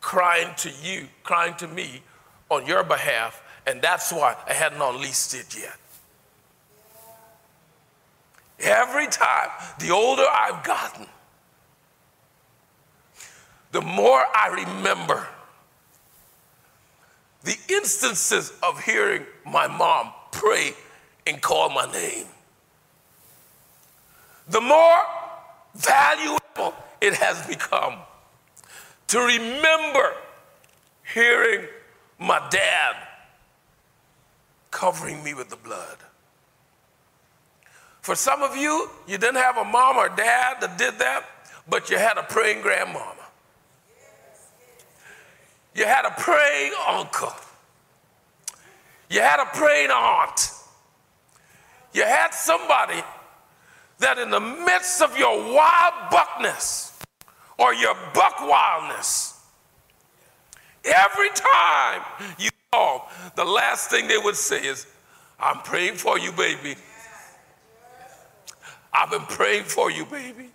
crying 0.00 0.52
to 0.56 0.70
you, 0.82 1.06
crying 1.22 1.54
to 1.58 1.68
me 1.68 2.02
on 2.48 2.66
your 2.66 2.82
behalf, 2.82 3.42
and 3.70 3.80
that's 3.80 4.12
why 4.12 4.34
I 4.48 4.52
hadn't 4.52 4.82
unleashed 4.82 5.32
it 5.32 5.56
yet. 5.56 5.76
Every 8.58 9.06
time, 9.06 9.48
the 9.78 9.90
older 9.90 10.26
I've 10.28 10.64
gotten, 10.64 11.06
the 13.70 13.80
more 13.80 14.24
I 14.34 14.64
remember 14.66 15.24
the 17.44 17.56
instances 17.68 18.52
of 18.60 18.82
hearing 18.82 19.24
my 19.46 19.68
mom 19.68 20.10
pray 20.32 20.74
and 21.26 21.40
call 21.40 21.70
my 21.70 21.90
name 21.92 22.26
the 24.48 24.60
more 24.60 24.98
valuable 25.74 26.74
it 27.00 27.14
has 27.14 27.46
become 27.46 27.94
to 29.06 29.20
remember 29.20 30.12
hearing 31.14 31.66
my 32.18 32.46
dad 32.50 32.96
covering 34.70 35.22
me 35.22 35.34
with 35.34 35.48
the 35.50 35.56
blood. 35.56 35.96
For 38.00 38.14
some 38.14 38.42
of 38.42 38.56
you, 38.56 38.88
you 39.06 39.18
didn't 39.18 39.36
have 39.36 39.56
a 39.56 39.64
mom 39.64 39.96
or 39.96 40.08
dad 40.08 40.56
that 40.60 40.78
did 40.78 40.98
that, 40.98 41.24
but 41.68 41.90
you 41.90 41.98
had 41.98 42.16
a 42.18 42.22
praying 42.22 42.62
grandmama. 42.62 43.14
You 45.74 45.84
had 45.84 46.04
a 46.04 46.10
praying 46.10 46.72
uncle. 46.88 47.32
You 49.08 49.20
had 49.20 49.40
a 49.40 49.46
praying 49.56 49.90
aunt. 49.90 50.50
You 51.92 52.02
had 52.02 52.32
somebody 52.32 53.02
that 53.98 54.18
in 54.18 54.30
the 54.30 54.40
midst 54.40 55.02
of 55.02 55.16
your 55.18 55.36
wild 55.52 56.10
buckness 56.10 56.98
or 57.58 57.74
your 57.74 57.94
buck 58.14 58.40
wildness, 58.40 59.38
every 60.84 61.28
time 61.30 62.02
you 62.38 62.48
call, 62.72 63.10
the 63.34 63.44
last 63.44 63.90
thing 63.90 64.06
they 64.06 64.16
would 64.16 64.36
say 64.36 64.64
is, 64.64 64.86
I'm 65.40 65.58
praying 65.58 65.94
for 65.94 66.18
you, 66.20 66.30
baby. 66.30 66.76
I've 68.92 69.10
been 69.10 69.22
praying 69.22 69.64
for 69.64 69.90
you, 69.90 70.04
baby. 70.04 70.50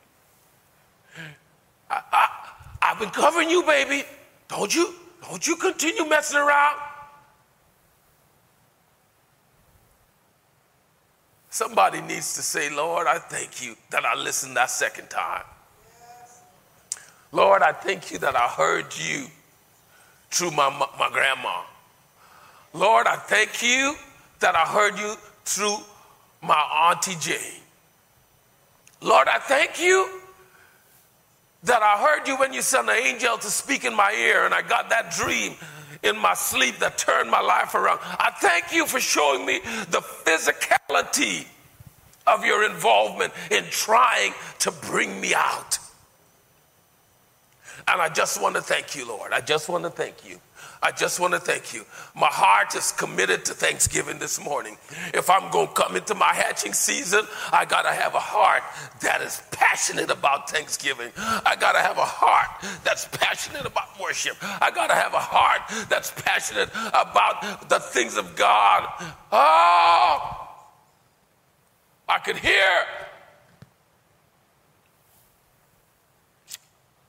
I, 1.89 2.01
I, 2.11 2.27
I've 2.81 2.99
been 2.99 3.09
covering 3.09 3.49
you, 3.49 3.63
baby. 3.63 4.03
Don't 4.47 4.73
you? 4.73 4.93
Don't 5.27 5.45
you 5.45 5.57
continue 5.57 6.05
messing 6.05 6.37
around. 6.37 6.79
Somebody 11.49 12.01
needs 12.01 12.35
to 12.35 12.41
say, 12.41 12.73
Lord, 12.73 13.07
I 13.07 13.17
thank 13.17 13.61
you 13.61 13.75
that 13.89 14.05
I 14.05 14.15
listened 14.15 14.55
that 14.55 14.69
second 14.69 15.09
time. 15.09 15.43
Lord, 17.31 17.61
I 17.61 17.73
thank 17.73 18.11
you 18.11 18.19
that 18.19 18.35
I 18.35 18.47
heard 18.47 18.85
you 18.97 19.27
through 20.31 20.51
my, 20.51 20.69
my 20.97 21.09
grandma. 21.11 21.63
Lord, 22.75 23.07
I 23.07 23.15
thank 23.15 23.63
you 23.63 23.95
that 24.41 24.53
I 24.53 24.65
heard 24.65 24.99
you 24.99 25.15
through 25.45 25.77
my 26.41 26.59
Auntie 26.91 27.15
Jane. 27.21 27.61
Lord, 28.99 29.29
I 29.29 29.39
thank 29.39 29.79
you 29.79 30.09
that 31.63 31.81
I 31.81 31.97
heard 31.97 32.27
you 32.27 32.37
when 32.37 32.51
you 32.51 32.61
sent 32.61 32.89
an 32.89 32.97
angel 32.97 33.37
to 33.37 33.47
speak 33.47 33.85
in 33.85 33.95
my 33.95 34.11
ear 34.11 34.43
and 34.43 34.53
I 34.53 34.61
got 34.61 34.89
that 34.89 35.11
dream 35.11 35.53
in 36.03 36.17
my 36.17 36.33
sleep 36.33 36.79
that 36.79 36.97
turned 36.97 37.31
my 37.31 37.39
life 37.39 37.75
around. 37.75 38.01
I 38.03 38.31
thank 38.41 38.73
you 38.73 38.85
for 38.85 38.99
showing 38.99 39.45
me 39.45 39.59
the 39.89 40.01
physicality 40.01 41.47
of 42.27 42.43
your 42.43 42.65
involvement 42.65 43.31
in 43.51 43.63
trying 43.69 44.33
to 44.59 44.71
bring 44.71 45.21
me 45.21 45.33
out. 45.33 45.79
And 47.87 48.01
I 48.01 48.09
just 48.09 48.41
want 48.41 48.55
to 48.55 48.61
thank 48.61 48.95
you, 48.95 49.07
Lord. 49.07 49.31
I 49.31 49.39
just 49.39 49.69
want 49.69 49.85
to 49.85 49.89
thank 49.89 50.27
you. 50.27 50.41
I 50.85 50.91
just 50.91 51.19
want 51.19 51.33
to 51.33 51.39
thank 51.39 51.73
you. 51.73 51.83
My 52.13 52.27
heart 52.27 52.75
is 52.75 52.91
committed 52.91 53.43
to 53.45 53.55
Thanksgiving 53.55 54.19
this 54.19 54.39
morning. 54.39 54.77
If 55.15 55.31
I'm 55.31 55.49
going 55.49 55.69
to 55.69 55.73
come 55.73 55.95
into 55.95 56.13
my 56.13 56.31
hatching 56.31 56.73
season, 56.73 57.21
I 57.51 57.65
got 57.65 57.81
to 57.81 57.91
have 57.91 58.13
a 58.13 58.19
heart 58.19 58.61
that 59.01 59.19
is 59.23 59.41
passionate 59.49 60.11
about 60.11 60.47
Thanksgiving. 60.47 61.09
I 61.17 61.55
got 61.59 61.71
to 61.71 61.79
have 61.79 61.97
a 61.97 62.05
heart 62.05 62.63
that's 62.83 63.07
passionate 63.11 63.65
about 63.65 63.99
worship. 63.99 64.37
I 64.43 64.69
got 64.69 64.89
to 64.89 64.93
have 64.93 65.15
a 65.15 65.19
heart 65.19 65.61
that's 65.89 66.11
passionate 66.11 66.69
about 66.89 67.67
the 67.67 67.79
things 67.79 68.15
of 68.15 68.35
God. 68.35 68.87
Oh, 69.31 70.47
I 72.07 72.19
could 72.19 72.37
hear 72.37 72.85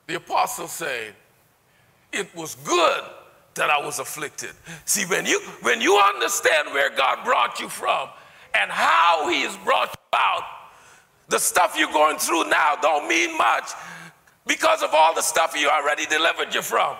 the 0.06 0.14
apostle 0.14 0.66
saying, 0.66 1.12
It 2.10 2.34
was 2.34 2.54
good 2.54 3.04
that 3.56 3.70
I 3.70 3.84
was 3.84 3.98
afflicted. 3.98 4.50
See, 4.84 5.04
when 5.06 5.26
you 5.26 5.40
when 5.62 5.80
you 5.80 5.96
understand 5.96 6.68
where 6.72 6.90
God 6.90 7.24
brought 7.24 7.58
you 7.60 7.68
from 7.68 8.08
and 8.54 8.70
how 8.70 9.28
He 9.28 9.42
has 9.42 9.56
brought 9.58 9.88
you 9.88 10.18
out, 10.18 10.42
the 11.28 11.38
stuff 11.38 11.74
you're 11.76 11.92
going 11.92 12.18
through 12.18 12.48
now 12.48 12.76
don't 12.80 13.08
mean 13.08 13.36
much 13.36 13.70
because 14.46 14.82
of 14.82 14.90
all 14.94 15.14
the 15.14 15.22
stuff 15.22 15.54
He 15.54 15.66
already 15.66 16.06
delivered 16.06 16.54
you 16.54 16.62
from. 16.62 16.96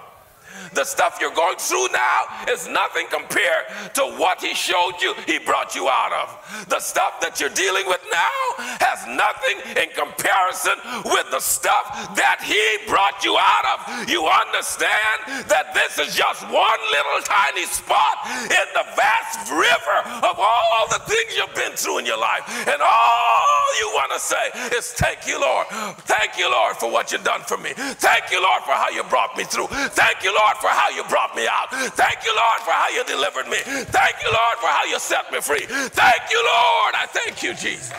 The 0.77 0.85
stuff 0.85 1.17
you're 1.23 1.33
going 1.33 1.57
through 1.57 1.89
now 1.89 2.21
is 2.53 2.69
nothing 2.69 3.07
compared 3.09 3.65
to 3.95 4.03
what 4.21 4.45
He 4.45 4.53
showed 4.53 5.01
you, 5.01 5.15
He 5.25 5.39
brought 5.39 5.75
you 5.75 5.89
out 5.89 6.13
of. 6.13 6.69
The 6.69 6.81
stuff 6.81 7.17
that 7.25 7.41
you're 7.41 7.57
dealing 7.57 7.89
with 7.89 8.05
now 8.13 8.37
has 8.85 9.01
nothing 9.09 9.57
in 9.73 9.89
comparison 9.97 10.77
with 11.09 11.33
the 11.33 11.41
stuff 11.41 12.13
that 12.21 12.45
He 12.45 12.61
brought 12.85 13.25
you 13.25 13.41
out 13.41 13.65
of. 13.73 14.05
You 14.05 14.29
understand 14.29 15.49
that 15.49 15.73
this 15.73 15.97
is 15.97 16.13
just 16.13 16.45
one 16.53 16.81
little 16.93 17.25
tiny 17.25 17.65
spot 17.65 18.29
in 18.53 18.69
the 18.77 18.85
vast 19.01 19.49
river 19.49 19.99
of 20.29 20.37
all 20.37 20.85
the 20.93 21.01
things 21.09 21.41
you've 21.41 21.57
been 21.57 21.73
through 21.73 22.05
in 22.05 22.07
your 22.07 22.21
life. 22.21 22.45
And 22.69 22.85
all 22.85 23.67
you 23.81 23.89
want 23.97 24.13
to 24.13 24.21
say 24.21 24.77
is, 24.77 24.93
Thank 24.93 25.25
you, 25.27 25.41
Lord. 25.41 25.67
Thank 26.05 26.37
you, 26.37 26.51
Lord, 26.51 26.77
for 26.77 26.91
what 26.93 27.13
you've 27.13 27.25
done 27.25 27.41
for 27.49 27.57
me. 27.57 27.73
Thank 27.97 28.29
you, 28.29 28.45
Lord, 28.45 28.61
for 28.69 28.77
how 28.77 28.93
you 28.93 29.03
brought 29.09 29.37
me 29.37 29.45
through. 29.45 29.69
Thank 29.97 30.25
you, 30.25 30.37
Lord, 30.37 30.57
for 30.61 30.66
how 30.69 30.91
you 30.91 31.03
brought 31.05 31.35
me 31.35 31.47
out. 31.47 31.71
Thank 31.71 32.25
you, 32.25 32.35
Lord, 32.35 32.61
for 32.65 32.73
how 32.73 32.89
you 32.91 33.05
delivered 33.05 33.49
me. 33.49 33.59
Thank 33.59 34.17
you, 34.23 34.29
Lord, 34.29 34.59
for 34.59 34.69
how 34.69 34.85
you 34.85 34.99
set 34.99 35.31
me 35.33 35.41
free. 35.41 35.67
Thank 35.67 36.31
you, 36.31 36.39
Lord. 36.39 36.95
I 36.95 37.07
thank 37.09 37.43
you, 37.43 37.55
Jesus. 37.55 37.93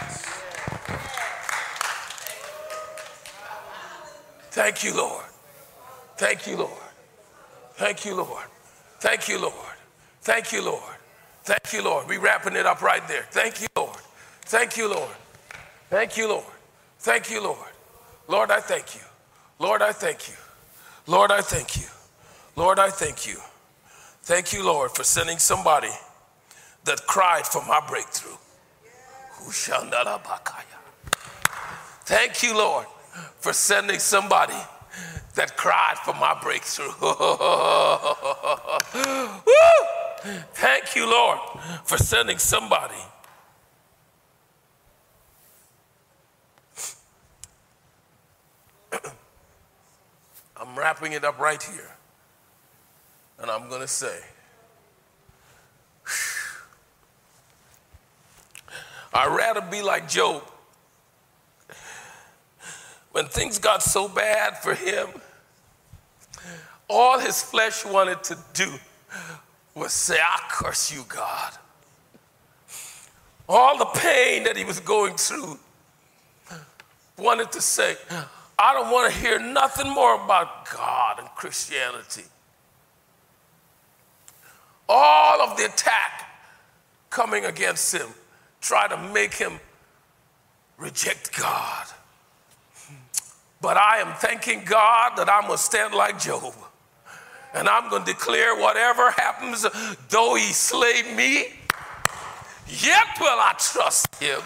Thank 4.51 4.83
you, 4.83 4.95
Lord. 4.95 5.25
Thank 6.17 6.47
you, 6.47 6.57
Lord. 6.57 6.71
Thank 7.73 8.05
you, 8.05 8.15
Lord. 8.15 8.43
Thank 8.99 9.27
you, 9.27 9.39
Lord. 9.39 9.53
Thank 10.21 10.51
you, 10.51 10.63
Lord. 10.63 10.95
Thank 11.43 11.73
you, 11.73 11.83
Lord. 11.83 12.07
We 12.07 12.17
wrapping 12.17 12.55
it 12.55 12.65
up 12.65 12.81
right 12.81 13.07
there. 13.07 13.25
Thank 13.29 13.61
you, 13.61 13.67
Lord. 13.75 13.99
Thank 14.41 14.75
you, 14.75 14.89
Lord. 14.89 15.15
Thank 15.89 16.17
you, 16.17 16.27
Lord. 16.27 16.43
Thank 16.99 17.29
you, 17.29 17.41
Lord. 17.43 17.71
Lord, 18.27 18.51
I 18.51 18.59
thank 18.59 18.95
you. 18.95 19.01
Lord, 19.59 19.81
I 19.81 19.91
thank 19.91 20.27
you. 20.27 20.35
Lord, 21.05 21.31
I 21.31 21.41
thank 21.41 21.77
you. 21.77 21.87
Lord, 22.57 22.79
I 22.79 22.89
thank 22.89 23.27
you. 23.27 23.37
Thank 24.23 24.51
you, 24.51 24.65
Lord, 24.65 24.89
for 24.89 25.03
sending 25.03 25.37
somebody 25.37 25.91
that 26.85 27.05
cried 27.05 27.45
for 27.45 27.63
my 27.67 27.79
breakthrough. 27.87 28.35
Thank 32.05 32.41
you, 32.41 32.57
Lord, 32.57 32.87
for 33.39 33.53
sending 33.53 33.99
somebody 33.99 34.57
that 35.35 35.55
cried 35.55 35.99
for 35.99 36.15
my 36.15 36.35
breakthrough. 36.41 36.87
Thank 40.55 40.95
you, 40.95 41.07
Lord, 41.07 41.37
for 41.85 41.99
sending 41.99 42.39
somebody. 42.39 42.95
I'm 50.57 50.75
wrapping 50.75 51.13
it 51.13 51.23
up 51.23 51.37
right 51.37 51.61
here. 51.61 51.91
And 53.39 53.51
I'm 53.51 53.69
going 53.69 53.81
to 53.81 53.87
say, 53.87 54.19
I'd 59.13 59.35
rather 59.35 59.61
be 59.61 59.81
like 59.81 60.09
Job. 60.09 60.43
When 63.11 63.25
things 63.25 63.57
got 63.57 63.81
so 63.81 64.07
bad 64.07 64.57
for 64.57 64.73
him, 64.75 65.07
all 66.87 67.19
his 67.19 67.41
flesh 67.41 67.85
wanted 67.85 68.23
to 68.25 68.37
do 68.53 68.71
was 69.75 69.91
say, 69.91 70.17
I 70.19 70.39
curse 70.49 70.93
you, 70.93 71.03
God. 71.07 71.53
All 73.49 73.77
the 73.77 73.85
pain 73.85 74.43
that 74.43 74.57
he 74.57 74.65
was 74.65 74.79
going 74.79 75.15
through 75.15 75.57
wanted 77.17 77.51
to 77.53 77.61
say, 77.61 77.95
I 78.59 78.73
don't 78.73 78.91
want 78.91 79.11
to 79.11 79.19
hear 79.19 79.39
nothing 79.39 79.89
more 79.89 80.15
about 80.23 80.69
God 80.69 81.19
and 81.19 81.27
Christianity 81.29 82.23
all 84.89 85.41
of 85.41 85.57
the 85.57 85.65
attack 85.65 86.29
coming 87.09 87.45
against 87.45 87.93
him, 87.93 88.07
try 88.61 88.87
to 88.87 88.97
make 89.13 89.33
him 89.33 89.59
reject 90.77 91.37
God. 91.37 91.87
But 93.61 93.77
I 93.77 93.97
am 93.97 94.13
thanking 94.15 94.63
God 94.65 95.13
that 95.17 95.29
I'm 95.29 95.43
going 95.43 95.57
to 95.57 95.63
stand 95.63 95.93
like 95.93 96.19
Job. 96.19 96.53
And 97.53 97.67
I'm 97.67 97.89
going 97.89 98.03
to 98.03 98.13
declare 98.13 98.55
whatever 98.55 99.09
happens, 99.11 99.65
though 100.09 100.35
he 100.35 100.43
slay 100.53 101.01
me, 101.15 101.47
yet 102.67 103.07
will 103.19 103.39
I 103.39 103.55
trust 103.57 104.21
him. 104.21 104.41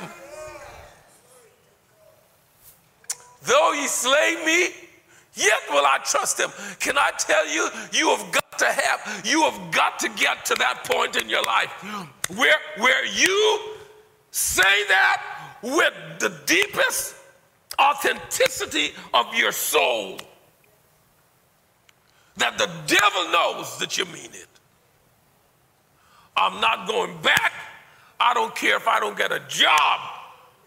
Though 3.43 3.73
he 3.73 3.87
slay 3.87 4.41
me, 4.45 4.80
yet 5.35 5.59
will 5.69 5.85
I 5.85 5.99
trust 6.03 6.39
him. 6.39 6.49
Can 6.79 6.97
I 6.97 7.11
tell 7.17 7.47
you, 7.47 7.69
you 7.91 8.09
have 8.15 8.31
got 8.31 8.59
to 8.59 8.65
have, 8.65 9.21
you 9.25 9.41
have 9.43 9.71
got 9.71 9.99
to 9.99 10.09
get 10.09 10.45
to 10.45 10.55
that 10.55 10.83
point 10.85 11.15
in 11.15 11.29
your 11.29 11.43
life 11.43 11.71
where, 12.35 12.57
where 12.77 13.05
you 13.05 13.59
say 14.31 14.85
that 14.87 15.57
with 15.61 15.93
the 16.19 16.33
deepest 16.45 17.15
authenticity 17.79 18.91
of 19.13 19.33
your 19.33 19.51
soul. 19.51 20.19
That 22.37 22.57
the 22.57 22.69
devil 22.87 23.31
knows 23.31 23.77
that 23.79 23.97
you 23.97 24.05
mean 24.05 24.31
it. 24.33 24.47
I'm 26.35 26.61
not 26.61 26.87
going 26.87 27.21
back. 27.21 27.53
I 28.19 28.33
don't 28.33 28.55
care 28.55 28.77
if 28.77 28.87
I 28.87 28.99
don't 28.99 29.17
get 29.17 29.31
a 29.31 29.41
job 29.47 29.99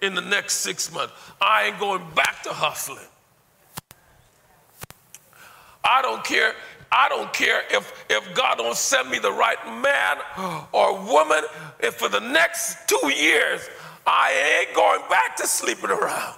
in 0.03 0.15
the 0.15 0.21
next 0.21 0.57
six 0.57 0.93
months. 0.93 1.15
I 1.41 1.67
ain't 1.69 1.81
going 1.81 2.03
back 2.15 2.43
to 2.43 2.51
hustling. 2.51 2.99
I 5.85 6.03
don't 6.03 6.25
care 6.25 6.55
I 6.91 7.09
don't 7.09 7.33
care 7.33 7.63
if, 7.73 8.05
if 8.09 8.35
God 8.35 8.59
don't 8.59 8.77
send 8.77 9.11
me 9.11 9.19
the 9.19 9.33
right 9.33 9.59
man 9.83 10.19
or 10.73 10.97
woman. 11.03 11.43
If 11.81 11.97
for 11.97 12.09
the 12.09 12.21
next 12.21 12.89
two 12.89 13.09
years 13.09 13.69
I 14.07 14.61
ain't 14.61 14.77
going 14.77 15.01
back 15.11 15.37
to 15.39 15.47
sleeping 15.47 15.91
around. 15.91 16.37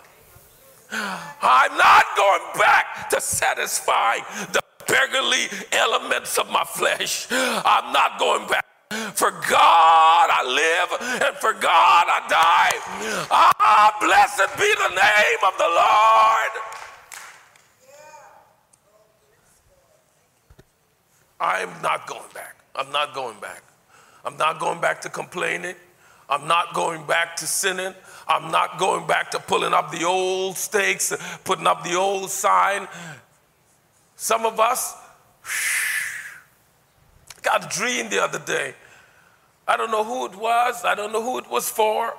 I'm 0.92 1.76
not 1.76 2.04
going 2.16 2.42
back 2.58 3.10
to 3.10 3.20
satisfy 3.20 4.18
the 4.52 4.60
beggarly 4.86 5.48
elements 5.72 6.38
of 6.38 6.48
my 6.50 6.64
flesh. 6.64 7.26
I'm 7.30 7.92
not 7.92 8.18
going 8.18 8.48
back. 8.48 8.64
For 9.14 9.30
God 9.30 10.28
I 10.30 10.42
live 10.46 11.22
and 11.26 11.36
for 11.36 11.52
God 11.52 12.06
I 12.06 12.20
die. 12.28 13.26
Ah, 13.30 13.96
blessed 14.00 14.56
be 14.56 14.72
the 14.78 14.94
name 14.94 15.42
of 15.44 15.58
the 15.58 15.68
Lord. 15.68 16.75
I'm 21.40 21.70
not 21.82 22.06
going 22.06 22.30
back. 22.34 22.56
I'm 22.74 22.90
not 22.92 23.14
going 23.14 23.38
back. 23.40 23.62
I'm 24.24 24.36
not 24.36 24.58
going 24.58 24.80
back 24.80 25.00
to 25.02 25.08
complaining. 25.08 25.74
I'm 26.28 26.48
not 26.48 26.74
going 26.74 27.06
back 27.06 27.36
to 27.36 27.46
sinning. 27.46 27.94
I'm 28.26 28.50
not 28.50 28.78
going 28.78 29.06
back 29.06 29.30
to 29.32 29.38
pulling 29.38 29.72
up 29.72 29.92
the 29.92 30.04
old 30.04 30.56
stakes, 30.56 31.12
putting 31.44 31.66
up 31.66 31.84
the 31.84 31.94
old 31.94 32.30
sign. 32.30 32.88
Some 34.16 34.44
of 34.44 34.58
us 34.58 34.96
got 37.42 37.64
a 37.64 37.78
dream 37.78 38.08
the 38.08 38.22
other 38.22 38.40
day. 38.40 38.74
I 39.68 39.76
don't 39.76 39.90
know 39.90 40.04
who 40.04 40.26
it 40.26 40.36
was, 40.36 40.84
I 40.84 40.94
don't 40.94 41.12
know 41.12 41.22
who 41.22 41.38
it 41.38 41.50
was 41.50 41.68
for, 41.68 42.14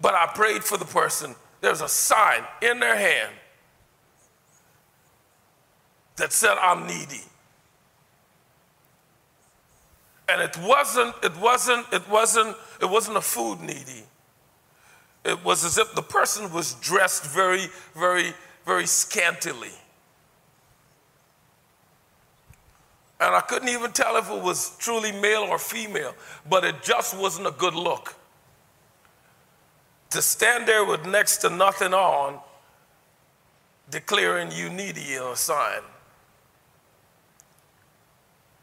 but 0.00 0.14
I 0.14 0.26
prayed 0.28 0.62
for 0.62 0.78
the 0.78 0.84
person. 0.84 1.34
There's 1.60 1.80
a 1.80 1.88
sign 1.88 2.42
in 2.62 2.78
their 2.80 2.96
hand 2.96 3.32
that 6.16 6.32
said, 6.32 6.56
I'm 6.60 6.86
needy. 6.86 7.22
And 10.28 10.42
it 10.42 10.58
wasn't, 10.58 11.14
it 11.22 11.36
wasn't, 11.36 11.86
it 11.92 12.08
wasn't, 12.08 12.56
it 12.80 12.86
wasn't 12.86 13.16
a 13.16 13.20
food 13.20 13.60
needy. 13.60 14.02
It 15.24 15.44
was 15.44 15.64
as 15.64 15.78
if 15.78 15.94
the 15.94 16.02
person 16.02 16.52
was 16.52 16.74
dressed 16.74 17.26
very, 17.26 17.66
very, 17.94 18.32
very 18.64 18.86
scantily. 18.86 19.72
And 23.18 23.34
I 23.34 23.40
couldn't 23.40 23.68
even 23.68 23.92
tell 23.92 24.16
if 24.16 24.30
it 24.30 24.42
was 24.42 24.76
truly 24.78 25.12
male 25.12 25.42
or 25.42 25.58
female, 25.58 26.14
but 26.48 26.64
it 26.64 26.82
just 26.82 27.16
wasn't 27.16 27.46
a 27.46 27.52
good 27.52 27.74
look. 27.74 28.14
To 30.10 30.20
stand 30.20 30.66
there 30.66 30.84
with 30.84 31.06
next 31.06 31.38
to 31.38 31.50
nothing 31.50 31.94
on, 31.94 32.38
declaring 33.90 34.50
you 34.52 34.68
needy 34.68 35.14
a 35.14 35.34
sign. 35.34 35.80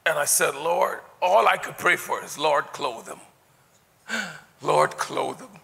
And 0.06 0.20
I 0.20 0.26
said, 0.26 0.56
Lord, 0.56 1.00
all 1.24 1.48
I 1.48 1.58
could 1.58 1.78
pray 1.78 1.96
for 1.96 2.24
is, 2.24 2.38
Lord, 2.38 2.66
clothe 2.74 3.06
them. 3.06 3.20
Lord, 4.62 4.92
clothe 4.92 5.40
them. 5.40 5.60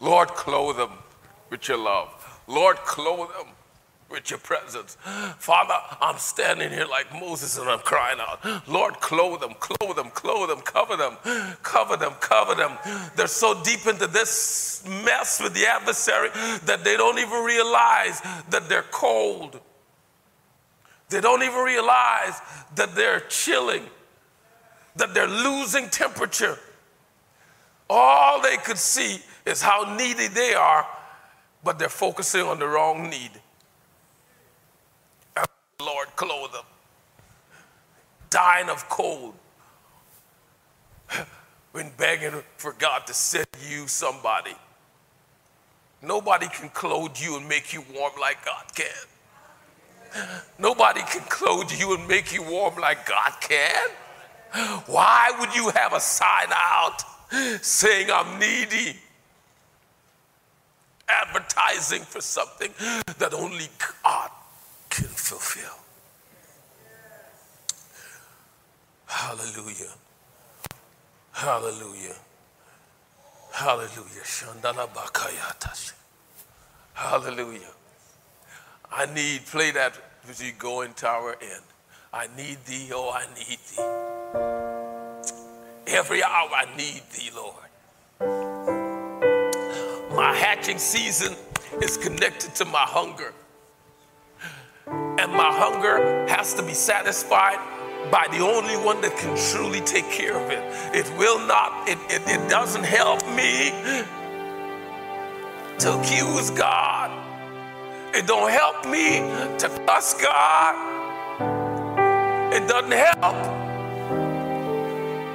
Lord, 0.00 0.28
clothe 0.28 0.78
them 0.78 0.90
with 1.50 1.68
your 1.68 1.78
love. 1.78 2.40
Lord, 2.48 2.76
clothe 2.78 3.28
them 3.36 3.48
with 4.08 4.30
your 4.30 4.38
presence. 4.38 4.96
Father, 5.38 5.74
I'm 6.00 6.18
standing 6.18 6.70
here 6.70 6.86
like 6.86 7.12
Moses 7.12 7.58
and 7.58 7.68
I'm 7.68 7.80
crying 7.80 8.18
out, 8.20 8.68
Lord, 8.68 9.00
clothe 9.00 9.40
them, 9.40 9.54
clothe 9.58 9.96
them, 9.96 10.10
clothe 10.10 10.48
them, 10.48 10.60
cover 10.60 10.96
them, 10.96 11.16
cover 11.62 11.96
them, 11.96 12.12
cover 12.20 12.54
them. 12.54 12.72
They're 13.16 13.26
so 13.26 13.60
deep 13.62 13.86
into 13.86 14.06
this 14.06 14.84
mess 15.04 15.40
with 15.42 15.54
the 15.54 15.66
adversary 15.66 16.30
that 16.64 16.84
they 16.84 16.96
don't 16.96 17.18
even 17.18 17.44
realize 17.44 18.20
that 18.50 18.68
they're 18.68 18.84
cold. 18.90 19.60
They 21.08 21.20
don't 21.20 21.42
even 21.42 21.60
realize 21.60 22.40
that 22.74 22.94
they're 22.94 23.20
chilling, 23.28 23.84
that 24.96 25.14
they're 25.14 25.28
losing 25.28 25.88
temperature. 25.88 26.58
All 27.88 28.40
they 28.40 28.56
could 28.56 28.78
see 28.78 29.20
is 29.44 29.62
how 29.62 29.94
needy 29.96 30.26
they 30.28 30.54
are, 30.54 30.86
but 31.62 31.78
they're 31.78 31.88
focusing 31.88 32.42
on 32.42 32.58
the 32.58 32.66
wrong 32.66 33.08
need. 33.08 33.30
Lord, 35.80 36.08
clothe 36.16 36.52
them. 36.52 36.64
Dying 38.30 38.68
of 38.68 38.88
cold. 38.88 39.34
When 41.72 41.90
begging 41.98 42.42
for 42.56 42.72
God 42.72 43.06
to 43.06 43.14
send 43.14 43.46
you 43.68 43.86
somebody. 43.86 44.54
Nobody 46.02 46.48
can 46.48 46.70
clothe 46.70 47.18
you 47.18 47.36
and 47.36 47.48
make 47.48 47.72
you 47.72 47.84
warm 47.94 48.12
like 48.20 48.44
God 48.44 48.64
can. 48.74 48.86
Nobody 50.58 51.00
can 51.02 51.22
clothe 51.28 51.70
you 51.72 51.94
and 51.94 52.08
make 52.08 52.32
you 52.32 52.42
warm 52.42 52.76
like 52.76 53.06
God 53.06 53.32
can. 53.40 53.90
Why 54.86 55.32
would 55.38 55.54
you 55.54 55.70
have 55.70 55.92
a 55.92 56.00
sign 56.00 56.48
out 56.52 57.02
saying 57.62 58.08
I'm 58.12 58.38
needy? 58.38 58.96
Advertising 61.08 62.02
for 62.02 62.20
something 62.20 62.70
that 63.18 63.32
only 63.32 63.68
God 64.02 64.30
can 64.90 65.06
fulfill. 65.06 65.78
Hallelujah. 69.06 69.92
Hallelujah. 71.32 72.16
Hallelujah. 73.52 74.24
Shandala 74.24 74.88
bakayatash. 74.88 75.92
Hallelujah. 76.94 77.72
I 78.90 79.06
need, 79.14 79.46
play 79.46 79.70
that 79.72 79.94
as 80.28 80.42
you 80.42 80.52
go 80.58 80.82
into 80.82 81.06
our 81.06 81.36
end. 81.40 81.62
I 82.12 82.28
need 82.36 82.64
thee, 82.64 82.90
oh, 82.92 83.10
I 83.10 83.26
need 83.34 83.58
thee. 83.76 84.15
Every 85.86 86.22
hour 86.22 86.50
I 86.54 86.66
need 86.76 87.02
thee, 87.12 87.30
Lord. 87.34 87.54
My 90.14 90.34
hatching 90.34 90.78
season 90.78 91.34
is 91.82 91.96
connected 91.96 92.54
to 92.56 92.64
my 92.64 92.80
hunger 92.80 93.32
and 94.86 95.32
my 95.32 95.50
hunger 95.50 96.26
has 96.28 96.54
to 96.54 96.62
be 96.62 96.72
satisfied 96.72 97.58
by 98.10 98.28
the 98.30 98.38
only 98.38 98.76
one 98.76 99.00
that 99.00 99.16
can 99.16 99.36
truly 99.50 99.80
take 99.80 100.08
care 100.10 100.36
of 100.36 100.50
it. 100.50 100.62
It 100.94 101.10
will 101.18 101.44
not, 101.46 101.88
it, 101.88 101.98
it, 102.08 102.22
it 102.28 102.48
doesn't 102.48 102.84
help 102.84 103.26
me 103.34 103.72
to 105.80 105.98
accuse 105.98 106.50
God. 106.50 107.10
It 108.14 108.26
don't 108.26 108.50
help 108.50 108.86
me 108.86 109.18
to 109.58 109.68
cuss 109.86 110.14
God. 110.14 110.74
It 112.52 112.68
doesn't 112.68 112.92
help 112.92 113.65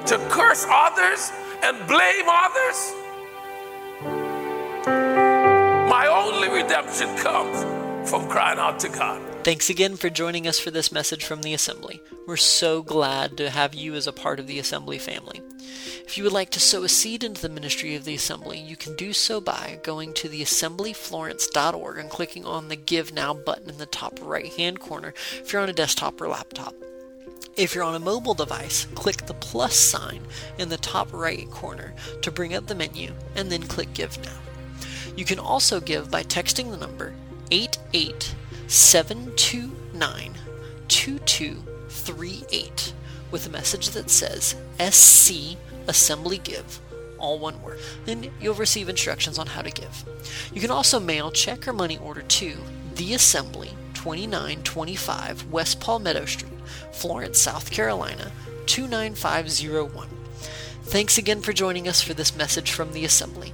to 0.06 0.18
curse 0.30 0.66
others 0.68 1.30
and 1.62 1.76
blame 1.86 2.26
others. 2.28 2.92
My 5.88 6.06
only 6.06 6.48
redemption 6.48 7.16
comes 7.18 8.10
from 8.10 8.28
crying 8.28 8.58
out 8.58 8.80
to 8.80 8.88
God. 8.88 9.22
Thanks 9.44 9.70
again 9.70 9.96
for 9.96 10.10
joining 10.10 10.46
us 10.46 10.58
for 10.58 10.70
this 10.70 10.92
message 10.92 11.24
from 11.24 11.42
the 11.42 11.54
Assembly. 11.54 12.00
We're 12.26 12.36
so 12.36 12.82
glad 12.82 13.36
to 13.38 13.50
have 13.50 13.74
you 13.74 13.94
as 13.94 14.06
a 14.06 14.12
part 14.12 14.38
of 14.38 14.46
the 14.46 14.58
Assembly 14.58 14.98
family. 14.98 15.40
If 16.04 16.18
you 16.18 16.24
would 16.24 16.32
like 16.32 16.50
to 16.50 16.60
sow 16.60 16.84
a 16.84 16.88
seed 16.88 17.24
into 17.24 17.42
the 17.42 17.48
ministry 17.48 17.94
of 17.94 18.04
the 18.04 18.14
Assembly, 18.14 18.58
you 18.58 18.76
can 18.76 18.94
do 18.96 19.12
so 19.12 19.40
by 19.40 19.78
going 19.82 20.14
to 20.14 20.28
theassemblyflorence.org 20.28 21.98
and 21.98 22.10
clicking 22.10 22.44
on 22.44 22.68
the 22.68 22.76
Give 22.76 23.12
Now 23.12 23.34
button 23.34 23.68
in 23.68 23.78
the 23.78 23.86
top 23.86 24.18
right 24.22 24.52
hand 24.52 24.78
corner 24.78 25.14
if 25.38 25.52
you're 25.52 25.62
on 25.62 25.68
a 25.68 25.72
desktop 25.72 26.20
or 26.20 26.28
laptop. 26.28 26.74
If 27.56 27.74
you're 27.74 27.84
on 27.84 27.94
a 27.94 28.00
mobile 28.00 28.34
device, 28.34 28.86
click 28.94 29.26
the 29.26 29.34
plus 29.34 29.76
sign 29.76 30.22
in 30.58 30.70
the 30.70 30.78
top 30.78 31.12
right 31.12 31.50
corner 31.50 31.92
to 32.22 32.30
bring 32.30 32.54
up 32.54 32.66
the 32.66 32.74
menu 32.74 33.12
and 33.36 33.50
then 33.50 33.62
click 33.62 33.92
Give 33.92 34.18
Now. 34.24 34.38
You 35.16 35.24
can 35.24 35.38
also 35.38 35.80
give 35.80 36.10
by 36.10 36.22
texting 36.22 36.70
the 36.70 36.78
number 36.78 37.12
88 37.50 38.34
729 38.68 40.34
2238 40.88 42.94
with 43.30 43.46
a 43.46 43.50
message 43.50 43.90
that 43.90 44.10
says 44.10 44.56
SC 44.78 45.56
Assembly 45.88 46.38
Give, 46.38 46.80
all 47.18 47.38
one 47.38 47.60
word. 47.62 47.78
Then 48.04 48.30
you'll 48.40 48.54
receive 48.54 48.88
instructions 48.88 49.38
on 49.38 49.48
how 49.48 49.62
to 49.62 49.70
give. 49.70 50.04
You 50.54 50.60
can 50.60 50.70
also 50.70 51.00
mail, 51.00 51.30
check, 51.30 51.68
or 51.68 51.72
money 51.72 51.98
order 51.98 52.22
to 52.22 52.56
The 52.94 53.14
Assembly, 53.14 53.70
2925 53.94 55.50
West 55.50 55.80
Palmetto 55.80 56.24
Street, 56.24 56.52
Florence, 56.92 57.40
South 57.40 57.70
Carolina, 57.70 58.32
29501. 58.66 60.08
Thanks 60.84 61.18
again 61.18 61.40
for 61.40 61.52
joining 61.52 61.88
us 61.88 62.02
for 62.02 62.14
this 62.14 62.36
message 62.36 62.72
from 62.72 62.92
the 62.92 63.04
Assembly. 63.04 63.52